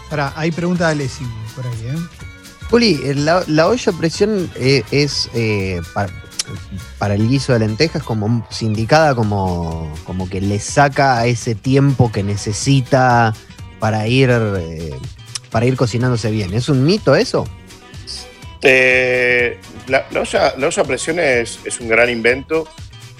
Pará, 0.09 0.33
hay 0.35 0.51
pregunta 0.51 0.85
de 0.87 0.91
Alessi 0.93 1.25
por 1.55 1.65
ahí, 1.67 1.87
¿eh? 1.95 1.97
Juli, 2.69 2.99
la, 3.15 3.43
la 3.47 3.67
olla 3.67 3.91
a 3.91 3.97
presión 3.97 4.49
es. 4.55 5.29
eh, 5.33 5.81
para- 5.93 6.11
para 6.97 7.15
el 7.15 7.27
guiso 7.27 7.51
de 7.51 7.59
lentejas 7.59 8.03
como 8.03 8.47
sindicada 8.49 9.13
como, 9.15 9.93
como 10.05 10.29
que 10.29 10.39
le 10.39 10.59
saca 10.59 11.25
ese 11.25 11.55
tiempo 11.55 12.09
que 12.09 12.23
necesita 12.23 13.33
para 13.81 14.07
ir, 14.07 14.29
eh, 14.31 14.93
para 15.51 15.65
ir 15.65 15.75
cocinándose 15.75 16.31
bien. 16.31 16.53
¿Es 16.53 16.69
un 16.69 16.85
mito 16.85 17.15
eso? 17.17 17.45
Eh, 18.61 19.59
la, 19.87 20.07
la 20.11 20.21
olla, 20.21 20.53
la 20.57 20.67
olla 20.67 20.81
a 20.81 20.85
presión 20.85 21.19
es, 21.19 21.59
es 21.63 21.79
un 21.79 21.87
gran 21.87 22.09
invento, 22.09 22.67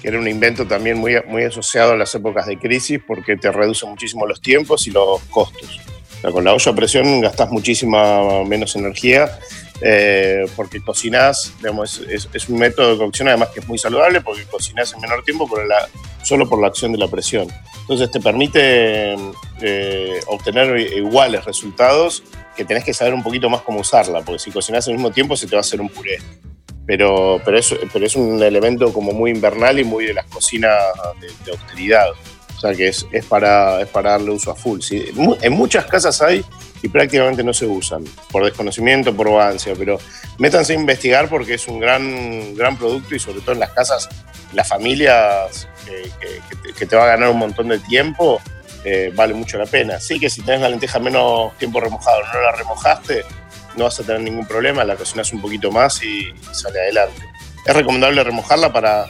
que 0.00 0.08
era 0.08 0.18
un 0.18 0.28
invento 0.28 0.66
también 0.66 0.98
muy, 0.98 1.16
muy 1.26 1.44
asociado 1.44 1.92
a 1.92 1.96
las 1.96 2.14
épocas 2.14 2.46
de 2.46 2.58
crisis 2.58 3.00
porque 3.06 3.36
te 3.36 3.50
reduce 3.50 3.86
muchísimo 3.86 4.26
los 4.26 4.40
tiempos 4.40 4.86
y 4.86 4.90
los 4.90 5.20
costos. 5.30 5.80
Con 6.22 6.44
la 6.44 6.52
olla 6.52 6.72
a 6.72 6.74
presión 6.74 7.20
gastas 7.20 7.50
muchísima 7.50 8.44
menos 8.44 8.74
energía 8.74 9.38
eh, 9.80 10.46
porque 10.56 10.80
cocinás, 10.80 11.54
digamos, 11.58 12.00
es, 12.00 12.48
un 12.48 12.58
método 12.58 12.92
de 12.92 12.98
cocción 12.98 13.28
además 13.28 13.50
que 13.50 13.60
es 13.60 13.68
muy 13.68 13.78
saludable 13.78 14.20
porque 14.20 14.42
cocinás 14.44 14.92
en 14.92 15.00
menor 15.00 15.22
tiempo 15.22 15.48
por 15.48 15.62
solo 16.22 16.48
por 16.48 16.60
la 16.60 16.68
acción 16.68 16.90
de 16.90 16.98
la 16.98 17.06
presión. 17.06 17.46
Entonces 17.82 18.10
te 18.10 18.20
permite 18.20 19.14
eh, 19.60 20.20
obtener 20.26 20.78
iguales 20.78 21.44
resultados 21.44 22.22
que 22.56 22.64
tenés 22.64 22.84
que 22.84 22.94
saber 22.94 23.14
un 23.14 23.22
poquito 23.22 23.48
más 23.48 23.62
cómo 23.62 23.80
usarla, 23.80 24.22
porque 24.22 24.38
si 24.38 24.50
cocinás 24.50 24.86
al 24.88 24.94
mismo 24.94 25.10
tiempo 25.10 25.36
se 25.36 25.46
te 25.46 25.54
va 25.54 25.60
a 25.60 25.60
hacer 25.60 25.80
un 25.80 25.88
puré. 25.88 26.18
Pero, 26.86 27.40
pero, 27.44 27.58
es, 27.58 27.74
pero 27.92 28.06
es 28.06 28.16
un 28.16 28.42
elemento 28.42 28.92
como 28.92 29.12
muy 29.12 29.30
invernal 29.30 29.78
y 29.78 29.84
muy 29.84 30.06
de 30.06 30.14
las 30.14 30.26
cocinas 30.26 30.74
de, 31.20 31.28
de 31.44 31.52
austeridad. 31.52 32.08
O 32.58 32.60
sea 32.60 32.74
que 32.74 32.88
es, 32.88 33.06
es, 33.12 33.24
para, 33.26 33.82
es 33.82 33.88
para 33.88 34.12
darle 34.12 34.30
uso 34.30 34.50
a 34.50 34.56
full. 34.56 34.80
Sí, 34.80 35.04
en 35.42 35.52
muchas 35.52 35.84
casas 35.84 36.20
hay 36.22 36.44
y 36.82 36.88
prácticamente 36.88 37.44
no 37.44 37.52
se 37.52 37.66
usan, 37.66 38.04
por 38.30 38.44
desconocimiento, 38.44 39.14
por 39.14 39.30
vagancia, 39.30 39.74
pero 39.78 39.98
métanse 40.38 40.72
a 40.72 40.76
investigar 40.76 41.28
porque 41.28 41.54
es 41.54 41.68
un 41.68 41.78
gran, 41.78 42.54
gran 42.54 42.76
producto 42.76 43.14
y 43.14 43.20
sobre 43.20 43.40
todo 43.40 43.52
en 43.52 43.60
las 43.60 43.70
casas, 43.70 44.08
las 44.52 44.68
familias 44.68 45.68
que, 45.84 46.72
que 46.72 46.86
te 46.86 46.96
va 46.96 47.04
a 47.04 47.08
ganar 47.08 47.30
un 47.30 47.38
montón 47.38 47.68
de 47.68 47.78
tiempo, 47.78 48.40
eh, 48.90 49.12
vale 49.14 49.34
mucho 49.34 49.58
la 49.58 49.66
pena. 49.66 50.00
Sí 50.00 50.18
que 50.18 50.30
si 50.30 50.40
tenés 50.40 50.62
la 50.62 50.70
lenteja 50.70 50.98
menos 50.98 51.56
tiempo 51.58 51.78
remojado, 51.78 52.22
no 52.22 52.40
la 52.40 52.52
remojaste, 52.52 53.22
no 53.76 53.84
vas 53.84 54.00
a 54.00 54.02
tener 54.02 54.22
ningún 54.22 54.46
problema, 54.46 54.82
la 54.82 54.96
cocinas 54.96 55.30
un 55.32 55.42
poquito 55.42 55.70
más 55.70 56.02
y, 56.02 56.32
sale 56.52 56.80
adelante. 56.80 57.20
Es 57.66 57.76
recomendable 57.76 58.24
remojarla 58.24 58.72
para, 58.72 59.04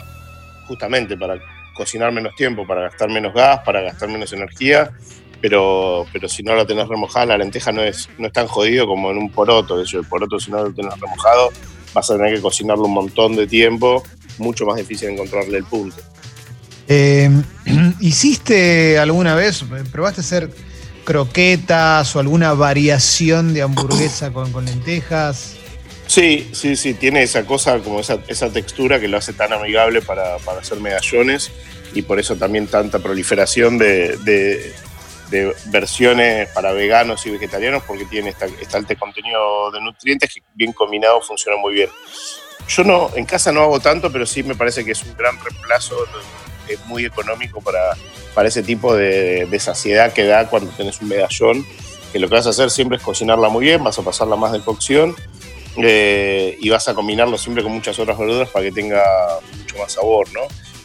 justamente, 0.67 1.15
para 1.15 1.39
cocinar 1.73 2.11
menos 2.11 2.35
tiempo, 2.35 2.67
para 2.67 2.81
gastar 2.81 3.09
menos 3.09 3.33
gas, 3.33 3.61
para 3.63 3.81
gastar 3.81 4.09
menos 4.09 4.33
energía, 4.33 4.91
pero, 5.39 6.05
pero 6.11 6.27
si 6.27 6.43
no 6.43 6.53
la 6.55 6.65
tenés 6.65 6.89
remojada, 6.89 7.27
la 7.27 7.37
lenteja 7.37 7.71
no 7.71 7.81
es, 7.81 8.09
no 8.17 8.27
es 8.27 8.33
tan 8.33 8.47
jodido 8.47 8.85
como 8.85 9.11
en 9.11 9.17
un 9.17 9.31
poroto. 9.31 9.77
De 9.77 9.83
hecho, 9.83 9.99
el 9.99 10.05
poroto, 10.05 10.39
si 10.39 10.51
no 10.51 10.61
lo 10.61 10.73
tenés 10.73 10.99
remojado, 10.99 11.51
vas 11.93 12.11
a 12.11 12.17
tener 12.17 12.35
que 12.35 12.41
cocinarlo 12.41 12.83
un 12.83 12.93
montón 12.93 13.37
de 13.37 13.47
tiempo, 13.47 14.03
mucho 14.39 14.65
más 14.65 14.75
difícil 14.75 15.09
encontrarle 15.09 15.57
el 15.57 15.63
punto. 15.63 15.97
Eh, 16.89 17.29
¿Hiciste 18.01 18.97
alguna 18.97 19.35
vez, 19.35 19.63
probaste 19.91 20.21
hacer 20.21 20.49
croquetas 21.05 22.15
o 22.15 22.19
alguna 22.19 22.53
variación 22.53 23.53
de 23.53 23.61
hamburguesa 23.61 24.33
con, 24.33 24.65
lentejas? 24.65 25.55
Sí, 26.07 26.49
sí, 26.53 26.75
sí, 26.75 26.95
tiene 26.95 27.21
esa 27.21 27.45
cosa, 27.45 27.77
como 27.79 27.99
esa, 27.99 28.49
textura 28.51 28.99
que 28.99 29.07
lo 29.07 29.17
hace 29.17 29.33
tan 29.33 29.53
amigable 29.53 30.01
para, 30.01 30.35
hacer 30.35 30.79
medallones 30.79 31.51
y 31.93 32.01
por 32.01 32.19
eso 32.19 32.35
también 32.35 32.65
tanta 32.65 32.97
proliferación 32.97 33.77
de, 33.77 34.73
versiones 35.65 36.49
para 36.49 36.71
veganos 36.71 37.23
y 37.27 37.29
vegetarianos 37.29 37.83
porque 37.83 38.05
tiene 38.05 38.29
este 38.29 38.77
alto 38.77 38.97
contenido 38.97 39.71
de 39.71 39.79
nutrientes 39.79 40.33
que 40.33 40.41
bien 40.55 40.73
combinado 40.73 41.21
funciona 41.21 41.55
muy 41.57 41.75
bien. 41.75 41.89
Yo 42.67 42.83
no, 42.83 43.11
en 43.15 43.25
casa 43.25 43.51
no 43.51 43.61
hago 43.61 43.79
tanto, 43.79 44.11
pero 44.11 44.25
sí 44.25 44.41
me 44.41 44.55
parece 44.55 44.83
que 44.83 44.91
es 44.91 45.03
un 45.03 45.15
gran 45.15 45.35
reemplazo, 45.43 45.95
es 46.73 46.85
muy 46.85 47.05
económico 47.05 47.61
para, 47.61 47.95
para 48.33 48.47
ese 48.47 48.63
tipo 48.63 48.95
de, 48.95 49.45
de 49.45 49.59
saciedad 49.59 50.13
que 50.13 50.25
da 50.25 50.49
cuando 50.49 50.71
tenés 50.71 51.01
un 51.01 51.09
medallón, 51.09 51.65
que 52.11 52.19
lo 52.19 52.27
que 52.27 52.35
vas 52.35 52.47
a 52.47 52.51
hacer 52.51 52.69
siempre 52.69 52.97
es 52.97 53.03
cocinarla 53.03 53.49
muy 53.49 53.65
bien, 53.65 53.83
vas 53.83 53.99
a 53.99 54.01
pasarla 54.01 54.35
más 54.35 54.51
de 54.51 54.61
cocción 54.61 55.15
eh, 55.77 56.57
y 56.59 56.69
vas 56.69 56.87
a 56.87 56.93
combinarlo 56.93 57.37
siempre 57.37 57.63
con 57.63 57.71
muchas 57.71 57.97
otras 57.99 58.17
verduras 58.17 58.49
para 58.49 58.65
que 58.65 58.71
tenga 58.71 59.03
mucho 59.57 59.77
más 59.77 59.93
sabor, 59.93 60.27
¿no? 60.33 60.41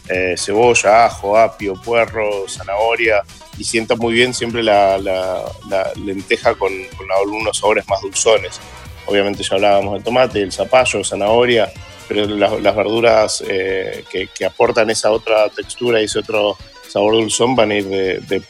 Eh, 0.07 0.35
cebolla, 0.37 1.05
ajo, 1.05 1.35
apio, 1.35 1.73
puerro, 1.73 2.47
zanahoria 2.47 3.23
y 3.57 3.63
sienta 3.63 3.95
muy 3.95 4.13
bien 4.13 4.35
siempre 4.35 4.61
la, 4.61 4.97
lenteja 5.95 6.53
con, 6.53 6.71
con, 6.95 7.11
algunos 7.11 7.57
sabores 7.57 7.87
más 7.87 8.01
dulzones. 8.01 8.59
Obviamente 9.07 9.43
ya 9.43 9.55
hablábamos 9.55 9.95
del 9.95 10.03
tomate, 10.03 10.41
el 10.41 10.51
zapallo, 10.51 11.03
zanahoria, 11.03 11.71
pero 12.07 12.25
las, 12.25 12.75
verduras 12.75 13.43
eh, 13.47 14.03
que, 14.11 14.27
que, 14.27 14.45
aportan 14.45 14.89
esa 14.89 15.11
otra 15.11 15.49
textura 15.49 16.01
y 16.01 16.05
ese 16.05 16.19
otro 16.19 16.57
sabor 16.87 17.13
dulzón 17.13 17.55
van 17.55 17.71
a 17.71 17.75
ir 17.75 17.85
de, 17.85 18.41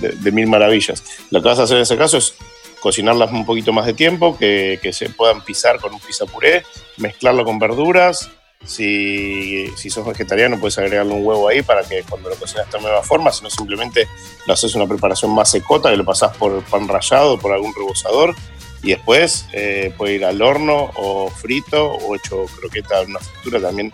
de, 0.00 0.32
mil 0.32 0.46
maravillas. 0.46 1.04
Lo 1.30 1.42
que 1.42 1.48
vas 1.48 1.58
a 1.58 1.64
hacer 1.64 1.76
en 1.76 1.82
ese 1.82 1.96
caso 1.96 2.16
es 2.16 2.34
cocinarlas 2.80 3.30
un 3.32 3.44
poquito 3.44 3.72
más 3.72 3.86
de 3.86 3.94
tiempo, 3.94 4.36
que, 4.36 4.78
que 4.82 4.92
se 4.92 5.10
puedan 5.10 5.44
pisar 5.44 5.78
con 5.78 5.94
un 5.94 6.00
pizza 6.00 6.26
puré, 6.26 6.64
mezclarlo 6.96 7.44
con 7.44 7.58
verduras. 7.58 8.30
Si, 8.64 9.66
si, 9.76 9.90
sos 9.90 10.06
vegetariano, 10.06 10.58
puedes 10.60 10.78
agregarle 10.78 11.12
un 11.12 11.26
huevo 11.26 11.48
ahí 11.48 11.62
para 11.62 11.82
que 11.82 12.04
cuando 12.08 12.28
lo 12.28 12.36
cocinas 12.36 12.70
de 12.70 12.80
nueva 12.80 13.02
forma, 13.02 13.32
si 13.32 13.42
no 13.42 13.50
simplemente 13.50 14.06
lo 14.46 14.54
haces 14.54 14.74
una 14.76 14.86
preparación 14.86 15.34
más 15.34 15.50
secota, 15.50 15.90
que 15.90 15.96
lo 15.96 16.04
pasás 16.04 16.36
por 16.36 16.62
pan 16.64 16.86
rallado, 16.86 17.38
por 17.38 17.52
algún 17.52 17.74
rebozador, 17.74 18.36
y 18.82 18.90
después 18.90 19.46
eh, 19.52 19.92
puede 19.96 20.14
ir 20.14 20.24
al 20.24 20.42
horno 20.42 20.90
o 20.96 21.30
frito 21.30 21.92
o 21.92 22.16
hecho 22.16 22.46
croqueta 22.58 23.00
en 23.02 23.10
una 23.10 23.20
fritura 23.20 23.60
también 23.60 23.92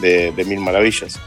de, 0.00 0.32
de, 0.32 0.44
mil 0.44 0.58
maravillas. 0.58 1.20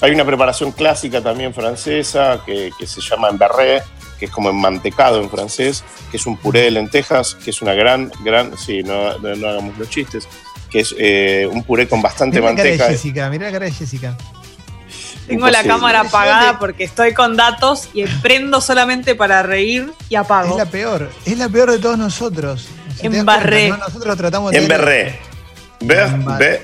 Hay 0.00 0.12
una 0.12 0.24
preparación 0.24 0.72
clásica 0.72 1.20
también 1.20 1.52
francesa 1.54 2.42
que, 2.46 2.70
que 2.78 2.86
se 2.86 3.00
llama 3.00 3.28
emberré, 3.28 3.82
que 4.18 4.26
es 4.26 4.30
como 4.30 4.50
enmantecado 4.50 5.20
en 5.20 5.28
francés, 5.28 5.84
que 6.10 6.16
es 6.16 6.26
un 6.26 6.36
puré 6.36 6.62
de 6.62 6.70
lentejas, 6.70 7.34
que 7.34 7.50
es 7.50 7.62
una 7.62 7.74
gran, 7.74 8.10
gran, 8.24 8.56
sí, 8.56 8.82
no, 8.82 9.18
no, 9.18 9.34
no 9.34 9.48
hagamos 9.48 9.76
los 9.78 9.90
chistes, 9.90 10.28
que 10.70 10.80
es 10.80 10.94
eh, 10.98 11.48
un 11.50 11.64
puré 11.64 11.88
con 11.88 12.00
bastante 12.00 12.38
mirá 12.38 12.52
manteca. 12.52 12.70
La 12.70 12.76
cara 12.76 12.88
de 12.90 12.96
Jessica, 12.96 13.30
mirá 13.30 13.46
la 13.46 13.52
cara 13.52 13.64
de 13.66 13.72
Jessica. 13.72 14.16
Tengo 15.26 15.48
la 15.48 15.62
cámara 15.62 16.00
apagada 16.00 16.58
porque 16.58 16.84
estoy 16.84 17.14
con 17.14 17.36
datos 17.36 17.88
y 17.94 18.04
prendo 18.22 18.60
solamente 18.60 19.14
para 19.14 19.42
reír 19.42 19.92
y 20.08 20.16
apago. 20.16 20.50
Es 20.50 20.56
la 20.56 20.70
peor, 20.70 21.10
es 21.24 21.38
la 21.38 21.48
peor 21.48 21.70
de 21.70 21.78
todos 21.78 21.98
nosotros. 21.98 22.68
Embarré. 23.00 23.70
¿no? 23.70 23.78
Nosotros 23.78 24.16
tratamos 24.16 24.52
de. 24.52 24.58
Emberré. 24.58 25.18
Ver, 25.80 26.08
ver, 26.38 26.62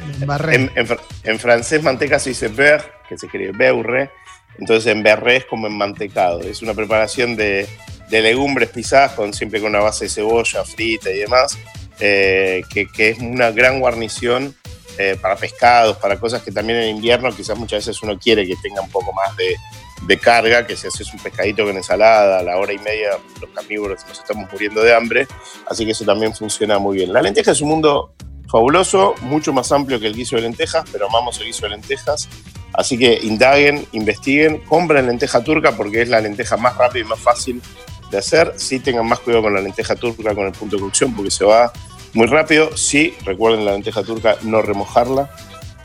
en, 0.52 0.70
en, 0.76 0.98
en, 1.24 1.38
francés 1.40 1.82
manteca 1.82 2.20
se 2.20 2.30
dice 2.30 2.46
beurre, 2.46 2.84
que 3.08 3.18
se 3.18 3.26
escribe 3.26 3.50
beurre, 3.50 4.12
entonces 4.58 4.92
emberré 4.92 5.38
es 5.38 5.44
como 5.44 5.66
enmantecado. 5.66 6.40
Es 6.42 6.62
una 6.62 6.72
preparación 6.72 7.34
de, 7.34 7.68
de 8.10 8.22
legumbres 8.22 8.70
pisadas 8.70 9.12
con, 9.12 9.32
siempre 9.34 9.60
con 9.60 9.70
una 9.70 9.80
base 9.80 10.04
de 10.04 10.10
cebolla 10.10 10.64
frita 10.64 11.10
y 11.10 11.18
demás, 11.18 11.58
eh, 12.00 12.62
que, 12.72 12.86
que, 12.86 13.10
es 13.10 13.18
una 13.18 13.50
gran 13.50 13.80
guarnición 13.80 14.54
eh, 14.98 15.16
para 15.20 15.36
pescados, 15.36 15.96
para 15.98 16.18
cosas 16.18 16.42
que 16.42 16.50
también 16.50 16.80
en 16.80 16.96
invierno 16.96 17.30
quizás 17.30 17.56
muchas 17.56 17.86
veces 17.86 18.02
uno 18.02 18.18
quiere 18.18 18.44
que 18.44 18.56
tenga 18.56 18.80
un 18.80 18.90
poco 18.90 19.12
más 19.12 19.36
de, 19.36 20.18
carga, 20.18 20.66
que 20.66 20.76
si 20.76 20.88
haces 20.88 21.12
un 21.12 21.20
pescadito 21.20 21.64
con 21.64 21.76
ensalada, 21.76 22.40
a 22.40 22.42
la 22.42 22.56
hora 22.56 22.72
y 22.72 22.78
media 22.78 23.10
los 23.40 23.50
carnívoros 23.50 24.04
nos 24.08 24.18
estamos 24.18 24.50
muriendo 24.50 24.82
de 24.82 24.94
hambre, 24.94 25.28
así 25.68 25.84
que 25.84 25.92
eso 25.92 26.04
también 26.04 26.34
funciona 26.34 26.78
muy 26.78 26.96
bien. 26.96 27.12
La 27.12 27.22
lenteja 27.22 27.52
es 27.52 27.60
un 27.60 27.68
mundo 27.68 28.14
fabuloso, 28.48 29.14
mucho 29.20 29.52
más 29.52 29.70
amplio 29.70 30.00
que 30.00 30.08
el 30.08 30.14
guiso 30.14 30.36
de 30.36 30.42
lentejas, 30.42 30.84
pero 30.90 31.06
amamos 31.06 31.38
el 31.38 31.46
guiso 31.46 31.66
de 31.66 31.70
lentejas. 31.70 32.28
Así 32.72 32.98
que 32.98 33.20
indaguen, 33.22 33.86
investiguen, 33.92 34.58
compren 34.64 35.06
lenteja 35.06 35.42
turca 35.44 35.72
porque 35.76 36.02
es 36.02 36.08
la 36.08 36.20
lenteja 36.20 36.56
más 36.56 36.76
rápida 36.76 37.04
y 37.04 37.08
más 37.08 37.20
fácil 37.20 37.62
de 38.10 38.18
hacer. 38.18 38.54
Sí 38.56 38.80
tengan 38.80 39.06
más 39.06 39.20
cuidado 39.20 39.44
con 39.44 39.54
la 39.54 39.60
lenteja 39.60 39.94
turca, 39.94 40.34
con 40.34 40.46
el 40.46 40.52
punto 40.52 40.76
de 40.76 40.82
cocción, 40.82 41.14
porque 41.14 41.30
se 41.30 41.44
va 41.44 41.72
muy 42.14 42.26
rápido. 42.26 42.76
Sí, 42.76 43.14
recuerden 43.24 43.64
la 43.64 43.72
lenteja 43.72 44.02
turca, 44.02 44.36
no 44.42 44.62
remojarla. 44.62 45.30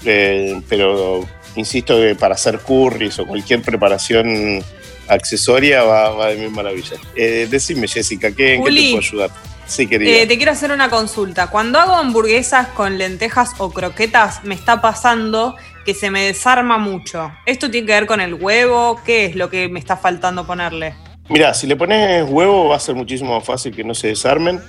Eh, 0.05 0.61
pero 0.67 1.25
insisto 1.55 1.97
que 1.97 2.15
para 2.15 2.35
hacer 2.35 2.59
curries 2.59 3.19
o 3.19 3.25
cualquier 3.25 3.61
preparación 3.61 4.63
accesoria 5.07 5.83
va, 5.83 6.09
va 6.09 6.27
de 6.27 6.37
mil 6.37 6.51
maravillas. 6.51 6.99
Eh, 7.15 7.47
decime, 7.49 7.87
Jessica, 7.87 8.31
¿qué, 8.31 8.55
¿en 8.55 8.63
qué 8.63 8.71
te 8.71 8.81
puedo 8.81 8.97
ayudar? 8.97 9.29
Sí, 9.65 9.87
querida. 9.87 10.11
Eh, 10.11 10.27
te 10.27 10.37
quiero 10.37 10.51
hacer 10.51 10.71
una 10.71 10.89
consulta. 10.89 11.47
Cuando 11.47 11.79
hago 11.79 11.93
hamburguesas 11.93 12.67
con 12.69 12.97
lentejas 12.97 13.51
o 13.59 13.71
croquetas, 13.71 14.43
me 14.43 14.55
está 14.55 14.81
pasando 14.81 15.55
que 15.85 15.93
se 15.93 16.11
me 16.11 16.25
desarma 16.25 16.77
mucho. 16.77 17.31
¿Esto 17.45 17.71
tiene 17.71 17.87
que 17.87 17.93
ver 17.93 18.05
con 18.05 18.21
el 18.21 18.33
huevo? 18.33 18.99
¿Qué 19.05 19.25
es 19.25 19.35
lo 19.35 19.49
que 19.49 19.69
me 19.69 19.79
está 19.79 19.97
faltando 19.97 20.45
ponerle? 20.45 20.95
Mira, 21.29 21.53
si 21.53 21.67
le 21.67 21.75
pones 21.75 22.25
huevo 22.29 22.69
va 22.69 22.75
a 22.75 22.79
ser 22.79 22.95
muchísimo 22.95 23.35
más 23.35 23.45
fácil 23.45 23.73
que 23.73 23.83
no 23.83 23.93
se 23.93 24.07
desarmen. 24.07 24.61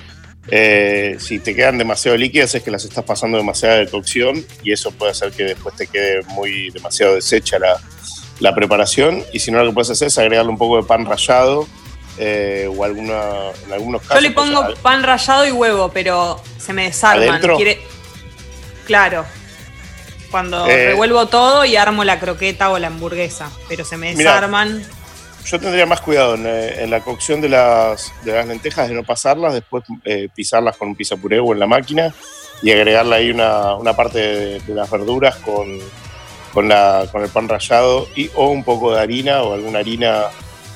Eh, 0.50 1.16
si 1.20 1.38
te 1.38 1.54
quedan 1.54 1.78
demasiado 1.78 2.16
líquidas 2.18 2.54
es 2.54 2.62
que 2.62 2.70
las 2.70 2.84
estás 2.84 3.04
pasando 3.04 3.38
demasiada 3.38 3.76
de 3.76 3.88
cocción 3.88 4.44
y 4.62 4.72
eso 4.72 4.90
puede 4.90 5.12
hacer 5.12 5.32
que 5.32 5.44
después 5.44 5.74
te 5.74 5.86
quede 5.86 6.22
muy 6.28 6.70
demasiado 6.70 7.14
deshecha 7.14 7.58
la, 7.58 7.80
la 8.40 8.54
preparación. 8.54 9.24
Y 9.32 9.40
si 9.40 9.50
no, 9.50 9.62
lo 9.62 9.70
que 9.70 9.74
puedes 9.74 9.90
hacer 9.90 10.08
es 10.08 10.18
agregarle 10.18 10.50
un 10.50 10.58
poco 10.58 10.76
de 10.76 10.82
pan 10.82 11.06
rallado 11.06 11.66
eh, 12.18 12.68
o 12.70 12.84
alguna, 12.84 13.22
en 13.66 13.72
algunos 13.72 14.02
casos. 14.02 14.16
Yo 14.16 14.28
le 14.28 14.34
pongo 14.34 14.64
pues, 14.66 14.78
pan 14.80 15.02
rallado 15.02 15.46
y 15.46 15.52
huevo, 15.52 15.90
pero 15.92 16.40
se 16.58 16.72
me 16.72 16.84
desarman. 16.84 17.28
¿Adentro? 17.28 17.56
Quiere... 17.56 17.80
Claro. 18.86 19.24
Cuando 20.30 20.66
Eh. 20.68 20.88
revuelvo 20.88 21.26
todo 21.26 21.64
y 21.64 21.76
armo 21.76 22.04
la 22.04 22.20
croqueta 22.20 22.70
o 22.70 22.78
la 22.78 22.88
hamburguesa, 22.88 23.50
pero 23.68 23.84
se 23.84 23.96
me 23.96 24.14
Mirá. 24.14 24.32
Yo 25.44 25.60
tendría 25.60 25.84
más 25.84 26.00
cuidado 26.00 26.34
en, 26.36 26.46
eh, 26.46 26.82
en 26.82 26.90
la 26.90 27.00
cocción 27.00 27.40
de 27.40 27.50
las, 27.50 28.12
de 28.24 28.32
las 28.32 28.46
lentejas, 28.46 28.88
de 28.88 28.94
no 28.94 29.04
pasarlas, 29.04 29.52
después 29.52 29.84
eh, 30.04 30.28
pisarlas 30.34 30.76
con 30.76 30.88
un 30.88 30.96
pisapuré 30.96 31.38
o 31.38 31.52
en 31.52 31.60
la 31.60 31.66
máquina 31.66 32.14
y 32.62 32.70
agregarle 32.70 33.16
ahí 33.16 33.30
una, 33.30 33.94
parte 33.94 34.18
de, 34.18 34.60
de 34.60 34.74
las 34.74 34.90
verduras 34.90 35.36
con, 35.36 35.68
el 35.76 37.28
pan 37.32 37.48
rallado 37.48 38.08
y 38.16 38.30
o 38.34 38.48
un 38.48 38.64
poco 38.64 38.94
de 38.94 39.00
harina 39.00 39.42
o 39.42 39.54
alguna 39.54 39.80
harina 39.80 40.24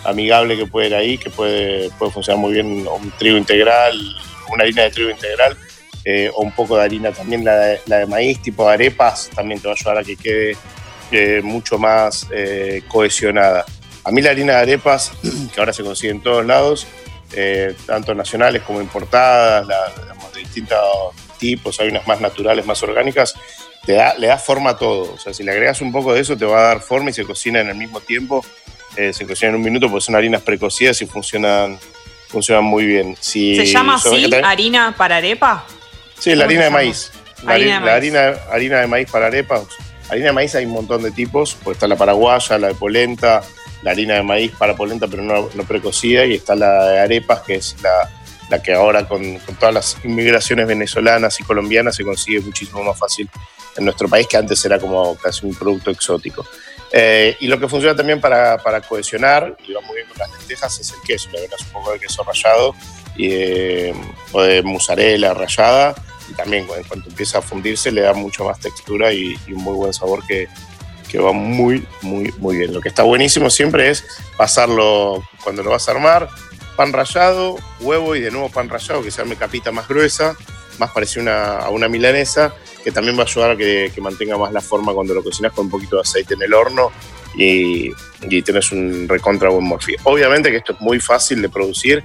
amigable 0.05 0.57
que 0.57 0.67
puede 0.67 0.89
ir 0.89 0.95
ahí, 0.95 1.19
que 1.19 1.31
puede, 1.31 1.91
puede 1.99 2.13
funcionar 2.13 2.41
muy 2.41 2.53
bien, 2.53 2.87
o 2.87 2.97
un 2.97 3.11
trigo 3.13 3.37
integral, 3.37 3.99
una 4.53 4.65
harina 4.65 4.83
de 4.83 4.91
trigo 4.91 5.11
integral 5.11 5.57
eh, 6.05 6.31
o 6.35 6.43
un 6.43 6.53
poco 6.53 6.77
de 6.77 6.85
harina 6.85 7.13
también, 7.13 7.45
la 7.45 7.57
de, 7.57 7.81
la 7.87 7.99
de 7.99 8.07
maíz 8.07 8.41
tipo 8.41 8.69
arepas, 8.69 9.31
también 9.35 9.61
te 9.61 9.69
va 9.69 9.73
a 9.73 9.77
ayudar 9.79 9.99
a 9.99 10.05
que 10.05 10.17
quede 10.17 10.57
eh, 11.11 11.41
mucho 11.43 11.79
más 11.79 12.27
eh, 12.33 12.83
cohesionada. 12.89 13.65
A 14.09 14.11
mí 14.11 14.23
la 14.23 14.31
harina 14.31 14.55
de 14.55 14.59
arepas, 14.61 15.13
que 15.55 15.61
ahora 15.61 15.73
se 15.75 15.83
consigue 15.85 16.11
en 16.13 16.23
todos 16.23 16.45
lados, 16.47 16.87
eh, 17.35 17.75
tanto 17.87 18.15
nacionales 18.15 18.63
como 18.63 18.81
importadas, 18.81 19.67
la- 19.67 19.93
digamos, 20.01 20.33
de 20.33 20.41
distintos 20.41 20.79
tipos, 21.39 21.79
hay 21.79 21.89
unas 21.89 22.07
más 22.07 22.21
naturales, 22.21 22.65
más 22.65 22.83
orgánicas, 22.83 23.35
te 23.85 23.93
da, 23.93 24.15
le 24.17 24.29
da 24.29 24.39
forma 24.39 24.71
a 24.71 24.77
todo. 24.79 25.13
O 25.13 25.19
sea, 25.19 25.35
si 25.35 25.43
le 25.43 25.53
agregas 25.53 25.83
un 25.83 25.93
poco 25.93 26.15
de 26.15 26.21
eso, 26.21 26.37
te 26.39 26.47
va 26.47 26.59
a 26.59 26.63
dar 26.69 26.81
forma 26.81 27.11
y 27.11 27.13
se 27.13 27.25
cocina 27.25 27.61
en 27.61 27.69
el 27.69 27.75
mismo 27.75 28.01
tiempo. 28.01 28.45
Eh, 28.97 29.13
se 29.13 29.27
cocina 29.27 29.51
en 29.51 29.57
un 29.57 29.63
minuto 29.63 29.89
porque 29.91 30.05
son 30.07 30.17
harinas 30.17 30.41
precocidas 30.43 31.01
y 31.03 31.07
funcionan, 31.07 31.79
funcionan 32.29 32.65
muy 32.65 32.87
bien. 32.87 33.15
Si 33.21 33.57
¿Se 33.57 33.67
llama 33.67 33.97
así 33.97 34.31
harina 34.43 34.95
para 34.97 35.17
arepa? 35.17 35.65
Sí, 36.19 36.31
la 36.35 36.45
¿Cómo 36.45 36.47
harina 36.47 36.65
de 36.65 36.71
maíz. 36.71 37.13
La, 37.45 37.53
Harina 37.53 37.81
la 37.81 37.95
harina, 37.95 38.35
harina 38.51 38.81
de 38.81 38.87
maíz 38.89 39.11
para 39.11 39.27
arepas. 39.27 39.63
Harina 40.11 40.27
de 40.29 40.33
maíz 40.33 40.55
hay 40.55 40.65
un 40.65 40.73
montón 40.73 41.03
de 41.03 41.11
tipos, 41.13 41.57
pues 41.63 41.77
está 41.77 41.87
la 41.87 41.95
paraguaya, 41.97 42.57
la 42.59 42.69
de 42.69 42.75
polenta, 42.75 43.43
la 43.83 43.93
harina 43.93 44.15
de 44.15 44.23
maíz 44.23 44.53
para 44.59 44.77
polenta 44.77 45.07
pero 45.09 45.23
no, 45.23 45.49
no 45.55 45.65
precocida 45.65 46.25
y 46.27 46.35
está 46.35 46.55
la 46.55 46.89
de 46.89 47.01
arepas 47.01 47.43
que 47.43 47.57
es 47.57 47.77
la, 47.83 48.11
la 48.51 48.63
que 48.63 48.73
ahora 48.73 49.07
con, 49.07 49.39
con 49.39 49.55
todas 49.57 49.75
las 49.75 49.97
inmigraciones 50.05 50.67
venezolanas 50.67 51.39
y 51.41 51.45
colombianas 51.45 51.97
se 51.97 52.05
consigue 52.05 52.41
muchísimo 52.41 52.83
más 52.83 52.99
fácil 52.99 53.29
en 53.77 53.85
nuestro 53.85 54.09
país 54.09 54.27
que 54.27 54.37
antes 54.37 54.65
era 54.65 54.79
como 54.79 55.15
casi 55.17 55.47
un 55.47 55.55
producto 55.55 55.91
exótico. 55.91 56.45
Eh, 56.91 57.37
y 57.41 57.47
lo 57.47 57.61
que 57.61 57.69
funciona 57.69 57.95
también 57.95 58.21
para, 58.21 58.59
para 58.59 58.81
cohesionar, 58.81 59.57
y 59.67 59.73
va 59.73 59.81
muy 59.83 59.97
bien 59.97 60.09
con 60.09 60.19
las 60.19 60.31
lentejas, 60.39 60.81
es 60.81 60.91
el 60.91 61.01
queso. 61.07 61.29
Le 61.31 61.39
agregas 61.39 61.61
un 61.63 61.73
poco 61.73 61.93
de 61.93 62.01
queso 62.01 62.25
rallado 62.25 62.75
y, 63.17 63.29
eh, 63.31 63.95
o 64.33 64.43
de 64.43 64.63
mozzarella 64.63 65.35
rallada 65.35 65.95
y 66.31 66.35
también 66.35 66.67
en 66.77 66.85
cuanto 66.85 67.09
empieza 67.09 67.39
a 67.39 67.43
fundirse 67.43 67.91
le 67.91 68.03
da 68.03 68.13
mucho 68.13 68.45
más 68.45 68.61
textura 68.61 69.13
y, 69.13 69.35
y 69.47 69.53
un 69.53 69.63
muy 69.63 69.75
buen 69.75 69.95
sabor 69.95 70.27
que, 70.27 70.49
que 71.09 71.19
va 71.19 71.33
muy, 71.33 71.87
muy, 72.03 72.33
muy 72.39 72.59
bien. 72.59 72.73
Lo 72.73 72.81
que 72.81 72.89
está 72.89 73.03
buenísimo 73.03 73.51
siempre 73.51 73.91
es 73.91 74.05
pasarlo 74.37 75.23
cuando 75.43 75.63
lo 75.63 75.71
vas 75.71 75.89
a 75.89 75.93
armar, 75.93 76.29
pan 76.77 76.93
rallado, 76.93 77.57
huevo 77.81 78.15
y 78.15 78.21
de 78.21 78.31
nuevo 78.31 78.51
pan 78.51 78.69
rallado, 78.69 79.03
que 79.03 79.11
se 79.11 79.21
arme 79.21 79.37
capita 79.37 79.73
más 79.73 79.89
gruesa, 79.89 80.37
más 80.79 80.91
parecida 80.93 81.59
a 81.59 81.71
una 81.71 81.89
milanesa, 81.89 82.55
que 82.85 82.93
también 82.93 83.17
va 83.17 83.23
a 83.23 83.27
ayudar 83.27 83.51
a 83.53 83.57
que, 83.57 83.93
mantenga 84.01 84.39
más 84.39 84.53
la 84.53 84.61
forma 84.61 84.93
cuando 84.93 85.15
lo 85.15 85.25
cocinas 85.25 85.53
con 85.53 85.67
un 85.67 85.71
poquito 85.71 85.97
de 85.97 86.03
aceite 86.03 86.35
en 86.35 86.43
el 86.43 86.55
horno 86.55 86.93
y, 87.37 87.91
y 88.29 88.43
tienes 88.43 88.71
un 88.73 89.09
recontra 89.09 89.49
buen 89.49 89.65
morfí. 89.65 89.95
Obviamente 90.05 90.51
que 90.51 90.59
esto 90.59 90.75
es 90.75 90.81
muy 90.81 91.01
fácil 91.01 91.43
de 91.43 91.49
producir 91.49 92.05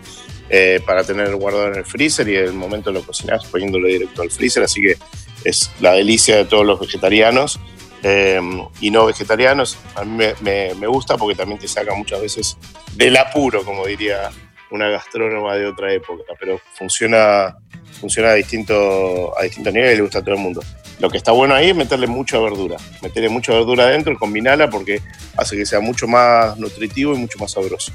eh, 0.50 0.82
para 0.86 1.04
tener 1.04 1.34
guardado 1.36 1.68
en 1.68 1.76
el 1.76 1.86
freezer 1.86 2.28
y 2.28 2.36
el 2.36 2.54
momento 2.54 2.92
lo 2.92 3.02
cocinas 3.04 3.46
poniéndolo 3.46 3.88
directo 3.88 4.22
al 4.22 4.30
freezer, 4.30 4.64
así 4.64 4.82
que 4.82 4.98
es 5.44 5.72
la 5.80 5.94
delicia 5.94 6.38
de 6.38 6.46
todos 6.46 6.66
los 6.66 6.80
vegetarianos 6.80 7.60
eh, 8.04 8.40
y 8.82 8.92
no 8.92 9.06
vegetarianos. 9.06 9.78
A 9.96 10.04
mí 10.04 10.24
me, 10.42 10.88
gusta 10.88 11.18
porque 11.18 11.36
también 11.36 11.60
te 11.60 11.68
saca 11.68 11.96
muchas 11.96 12.22
veces 12.22 12.58
del 12.96 13.18
apuro, 13.18 13.64
como 13.64 13.88
diría 13.88 14.30
una 14.70 14.90
gastrónoma 14.90 15.56
de 15.56 15.68
otra 15.68 15.94
época, 15.94 16.24
pero 16.40 16.60
funciona, 16.74 17.56
funciona 18.00 18.30
a 18.30 18.34
distinto, 18.34 19.38
a 19.38 19.44
distinto 19.44 19.72
nivel 19.72 19.94
y 19.94 19.96
le 19.98 20.02
gusta 20.02 20.20
a 20.20 20.22
todo 20.22 20.36
el 20.36 20.42
mundo. 20.42 20.62
Lo 21.00 21.10
que 21.10 21.18
está 21.18 21.32
bueno 21.32 21.54
ahí 21.54 21.70
es 21.70 21.76
meterle 21.76 22.08
mucha 22.08 22.40
verdura, 22.40 22.78
meterle 23.02 23.30
mucha 23.30 23.54
verdura 23.54 23.86
adentro 23.86 24.14
y 24.14 24.18
combinarla 24.18 24.70
porque 24.70 25.02
hace 25.38 25.56
que 25.56 25.66
sea 25.66 25.80
mucho 25.80 26.08
más 26.08 26.58
nutritivo 26.58 27.14
y 27.14 27.18
mucho 27.18 27.38
más 27.40 27.52
sabroso. 27.52 27.92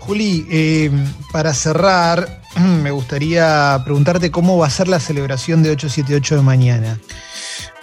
Juli, 0.00 0.46
eh, 0.50 0.90
para 1.32 1.54
cerrar, 1.54 2.40
me 2.82 2.90
gustaría 2.90 3.80
preguntarte 3.84 4.30
cómo 4.30 4.58
va 4.58 4.66
a 4.66 4.70
ser 4.70 4.88
la 4.88 5.00
celebración 5.00 5.62
de 5.62 5.70
878 5.70 6.36
de 6.36 6.42
mañana. 6.42 6.98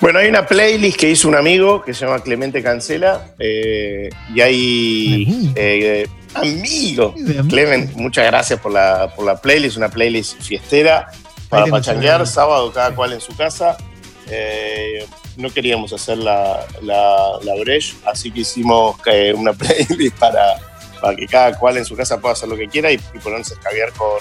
Bueno, 0.02 0.20
hay 0.20 0.30
una 0.30 0.46
playlist 0.46 0.98
que 0.98 1.10
hizo 1.10 1.28
un 1.28 1.36
amigo 1.36 1.82
que 1.84 1.94
se 1.94 2.06
llama 2.06 2.20
Clemente 2.24 2.64
Cancela 2.64 3.34
eh, 3.38 4.10
y 4.34 4.42
hay... 4.42 5.24
Amigo. 5.26 5.54
eh, 5.56 6.08
amigo. 6.36 7.16
Clement, 7.50 7.94
muchas 7.96 8.26
gracias 8.28 8.60
por 8.62 8.72
la, 8.72 9.14
por 9.14 9.26
la 9.26 9.42
playlist, 9.42 9.76
una 9.76 9.90
playlist 9.90 10.42
fiestera 10.42 11.10
para 11.50 11.66
pachanguear, 11.66 12.26
sábado 12.28 12.72
cada 12.72 12.96
cual 12.96 13.14
en 13.14 13.20
su 13.22 13.36
casa. 13.36 13.76
Eh, 14.30 15.06
no 15.36 15.50
queríamos 15.50 15.92
hacer 15.92 16.18
la, 16.18 16.66
la, 16.82 17.40
la 17.44 17.56
breche, 17.56 17.96
así 18.06 18.32
que 18.32 18.42
hicimos 18.42 18.96
una 19.36 19.54
playlist 19.54 20.18
para, 20.18 20.60
para 21.02 21.16
que 21.16 21.26
cada 21.28 21.58
cual 21.58 21.78
en 21.78 21.86
su 21.86 21.96
casa 21.96 22.22
pueda 22.22 22.34
hacer 22.34 22.48
lo 22.48 22.56
que 22.56 22.68
quiera 22.68 22.92
y, 22.92 22.96
y 22.96 23.20
ponerse 23.20 23.54
a 23.54 23.58
escabiar 23.58 23.92
con, 23.94 24.20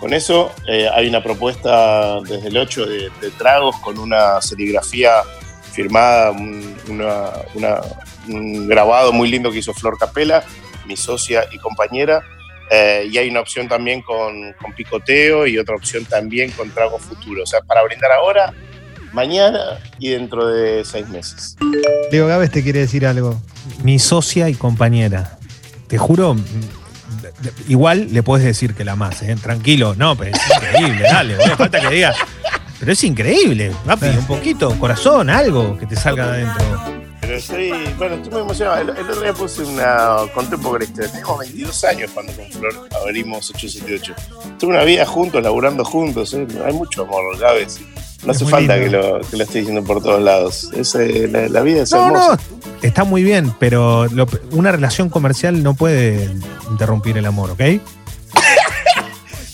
con 0.00 0.12
eso. 0.14 0.52
Eh, 0.68 0.88
hay 0.92 1.08
una 1.08 1.22
propuesta 1.22 2.20
desde 2.20 2.48
el 2.48 2.56
8 2.56 2.86
de, 2.86 3.10
de 3.20 3.30
tragos 3.38 3.76
con 3.82 3.98
una 3.98 4.40
serigrafía 4.40 5.22
firmada, 5.72 6.30
un, 6.32 6.76
una- 6.88 7.30
una- 7.54 7.80
un 8.28 8.66
grabado 8.68 9.12
muy 9.12 9.28
lindo 9.30 9.50
que 9.52 9.58
hizo 9.58 9.72
Flor 9.74 9.98
Capela, 9.98 10.42
mi 10.86 10.96
socia 10.96 11.44
y 11.52 11.58
compañera. 11.58 12.22
Eh, 12.70 13.08
y 13.12 13.18
hay 13.18 13.28
una 13.30 13.40
opción 13.40 13.68
también 13.68 14.02
con, 14.02 14.52
con 14.60 14.72
picoteo 14.72 15.46
y 15.46 15.56
otra 15.56 15.76
opción 15.76 16.04
también 16.04 16.50
con 16.50 16.70
trago 16.70 16.98
futuro. 16.98 17.44
O 17.44 17.46
sea, 17.46 17.60
para 17.60 17.84
brindar 17.84 18.10
ahora, 18.10 18.52
mañana 19.12 19.78
y 20.00 20.08
dentro 20.10 20.46
de 20.48 20.84
seis 20.84 21.08
meses. 21.08 21.56
Leo 22.10 22.26
Gávez 22.26 22.50
te 22.50 22.62
quiere 22.64 22.80
decir 22.80 23.06
algo. 23.06 23.40
mi 23.84 23.98
socia 24.00 24.48
y 24.48 24.54
compañera. 24.54 25.38
Te 25.86 25.96
juro, 25.98 26.34
igual 27.68 28.08
le 28.12 28.22
puedes 28.22 28.44
decir 28.44 28.74
que 28.74 28.84
la 28.84 28.96
más, 28.96 29.22
tranquilo. 29.42 29.94
No, 29.96 30.16
pero 30.16 30.36
es 30.36 30.42
increíble, 30.54 31.02
dale, 31.10 31.36
no 31.36 31.56
falta 31.56 31.80
que 31.80 31.94
diga. 31.94 32.14
Pero 32.78 32.92
es 32.92 33.04
increíble, 33.04 33.72
papi, 33.86 34.06
un 34.06 34.26
poquito, 34.26 34.78
corazón, 34.78 35.30
algo 35.30 35.78
que 35.78 35.86
te 35.86 35.96
salga 35.96 36.26
de 36.32 36.42
adentro. 36.42 36.96
Pero 37.26 37.38
estoy, 37.38 37.72
bueno, 37.98 38.16
estoy 38.16 38.32
muy 38.32 38.40
emocionado. 38.42 38.82
El, 38.82 38.90
el 38.90 39.10
otro 39.10 39.20
día 39.20 39.32
puse 39.32 39.64
una, 39.64 40.16
conté 40.32 40.54
un 40.54 40.62
poco 40.62 40.78
la 40.78 40.84
historia. 40.84 41.10
Teníamos 41.10 41.38
22 41.40 41.84
años 41.84 42.10
cuando 42.12 42.32
con 42.34 42.50
Flor 42.52 42.88
abrimos 43.02 43.50
878. 43.50 44.14
Tuve 44.60 44.70
una 44.70 44.84
vida 44.84 45.04
juntos, 45.06 45.42
laburando 45.42 45.84
juntos. 45.84 46.34
¿eh? 46.34 46.46
Hay 46.64 46.72
mucho 46.72 47.02
amor, 47.02 47.36
Gávez. 47.38 47.80
No 48.24 48.32
Es 48.32 48.36
hace 48.42 48.50
falta 48.50 48.78
que 48.78 48.88
lo, 48.90 49.20
que 49.20 49.36
lo 49.36 49.44
esté 49.44 49.58
diciendo 49.58 49.84
por 49.84 50.02
todos 50.02 50.20
lados. 50.22 50.70
Es, 50.74 50.94
eh, 50.94 51.28
la, 51.30 51.48
la 51.48 51.60
vida 51.62 51.82
es 51.82 51.92
No, 51.92 52.06
hermosa. 52.06 52.36
no, 52.36 52.78
está 52.82 53.04
muy 53.04 53.22
bien, 53.22 53.52
pero 53.58 54.06
lo- 54.06 54.26
una 54.52 54.72
relación 54.72 55.10
comercial 55.10 55.62
no 55.62 55.74
puede 55.74 56.30
interrumpir 56.70 57.18
el 57.18 57.26
amor, 57.26 57.50
¿ok? 57.50 57.60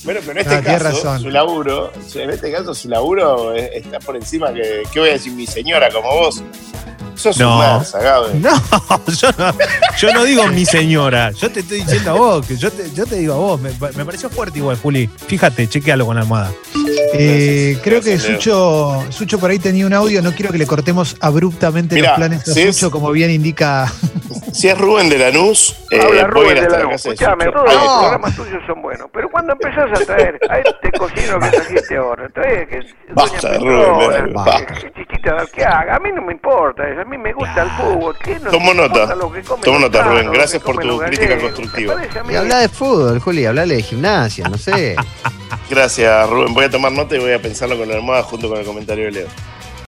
Bueno, 0.05 0.19
pero 0.27 0.33
en 0.33 0.39
este 0.39 0.55
Ah, 0.57 0.63
caso, 0.63 0.85
razón. 0.85 1.21
su 1.23 1.31
laburo, 1.31 1.93
en 2.17 2.31
este 2.31 2.51
caso, 2.51 2.75
su 2.75 2.89
laburo 2.89 3.55
está 3.55 4.01
por 4.01 4.17
encima 4.17 4.53
que, 4.53 4.83
¿qué 4.93 4.99
voy 4.99 5.11
a 5.11 5.13
decir? 5.13 5.33
Mi 5.33 5.47
señora, 5.47 5.91
como 5.93 6.09
vos. 6.13 6.43
Sos 7.23 7.39
No. 7.39 7.59
Gávez. 7.59 7.95
No, 8.43 8.51
yo 9.13 9.29
no, 9.39 9.55
yo 9.99 10.13
no 10.13 10.25
digo 10.25 10.47
mi 10.49 10.65
señora, 10.67 11.31
yo 11.31 11.51
te 11.51 11.61
estoy 11.61 11.79
diciendo 11.83 12.11
a 12.11 12.15
vos, 12.15 12.47
que 12.47 12.57
yo 12.57 12.71
te, 12.71 12.91
yo 12.93 13.07
te 13.07 13.17
digo 13.17 13.35
a 13.35 13.37
vos, 13.37 13.61
me, 13.61 13.71
me 13.97 14.05
pareció 14.05 14.29
fuerte 14.31 14.59
igual, 14.59 14.77
Juli. 14.77 15.09
Fíjate, 15.27 15.69
chequealo 15.69 16.05
con 16.07 16.17
la 16.17 16.23
almohada. 16.23 16.51
Eh, 17.15 17.79
creo 17.83 18.01
que 18.01 18.11
gracias. 18.17 18.33
Sucho, 18.35 19.05
Sucho 19.11 19.39
por 19.39 19.51
ahí 19.51 19.59
tenía 19.59 19.87
un 19.87 19.93
audio, 19.93 20.23
no 20.23 20.33
quiero 20.33 20.51
que 20.53 20.59
le 20.59 20.67
cortemos 20.67 21.17
abruptamente 21.21 21.95
Mirá, 21.97 22.11
los 22.11 22.19
planes 22.19 22.49
a 22.49 22.53
si 22.53 22.63
es- 22.63 22.77
Sucho, 22.77 22.91
como 22.91 23.11
bien 23.13 23.31
indica. 23.31 23.91
Si 24.53 24.69
es 24.69 24.77
Rubén 24.77 25.09
de 25.09 25.17
Lanús, 25.17 25.75
eh, 25.91 25.99
Habla 25.99 26.27
Rubén 26.27 26.57
de 26.57 26.61
hasta 26.61 26.77
la 26.79 26.85
la 26.85 26.91
casa 26.91 27.09
de 27.09 27.15
Escuchame, 27.15 27.45
Ahí 27.45 27.51
los 27.75 27.99
programas 28.01 28.37
tuyos 28.37 28.63
son 28.67 28.83
buenos, 28.83 29.09
pero 29.11 29.31
cuando 29.31 29.55
empezás 29.55 29.89
a 29.99 30.05
traer 30.05 30.39
a 30.51 30.59
este 30.59 30.93
cocino 30.93 31.41
que 31.41 31.49
trajiste 31.49 31.97
ahora, 31.97 32.29
trae 32.29 32.67
que 32.69 32.79
es 32.79 32.85
Basta, 33.15 33.49
Doña 33.55 33.71
Rubén, 33.71 34.09
Petrona, 34.11 34.45
basta. 34.45 34.67
que- 34.67 34.75
que 34.75 34.93
Chichita 34.93 35.37
que 35.55 35.65
haga, 35.65 35.97
a 35.97 36.01
mí 36.01 36.11
no 36.15 36.21
me 36.21 36.33
importa 36.35 36.87
eso, 36.87 37.01
a 37.01 37.05
mí 37.07 37.12
me 37.19 37.33
gusta 37.33 37.63
el 37.63 37.71
fútbol, 37.71 38.17
¿qué 38.23 38.39
no 38.41 38.51
Tomo 38.51 38.75
nota, 38.75 39.15
lo 39.15 39.33
que 39.33 39.43
comen 39.43 39.65
tomo 39.65 39.79
nota, 39.79 40.03
Rubén, 40.03 40.31
gracias 40.33 40.63
por 40.63 40.79
tu 40.79 40.99
crítica 40.99 41.39
constructiva. 41.39 41.95
a 41.95 42.23
mí- 42.25 42.33
Y 42.33 42.37
habla 42.37 42.59
de 42.59 42.69
fútbol, 42.69 43.19
Juli, 43.21 43.47
hablale 43.47 43.77
de 43.77 43.83
gimnasia, 43.83 44.49
no 44.49 44.59
sé. 44.59 44.97
Gracias, 45.71 46.29
Rubén. 46.29 46.53
Voy 46.55 46.65
a 46.67 46.71
tomar 46.71 46.93
nota 46.93 47.17
y 47.17 47.19
voy 47.19 47.33
a 47.33 47.41
pensarlo 47.41 47.79
con 47.79 47.89
la 47.89 47.95
almohada 47.95 48.23
junto 48.25 48.49
con 48.49 48.59
el 48.59 48.65
comentario 48.65 49.05
de 49.07 49.11
Leo. 49.13 49.27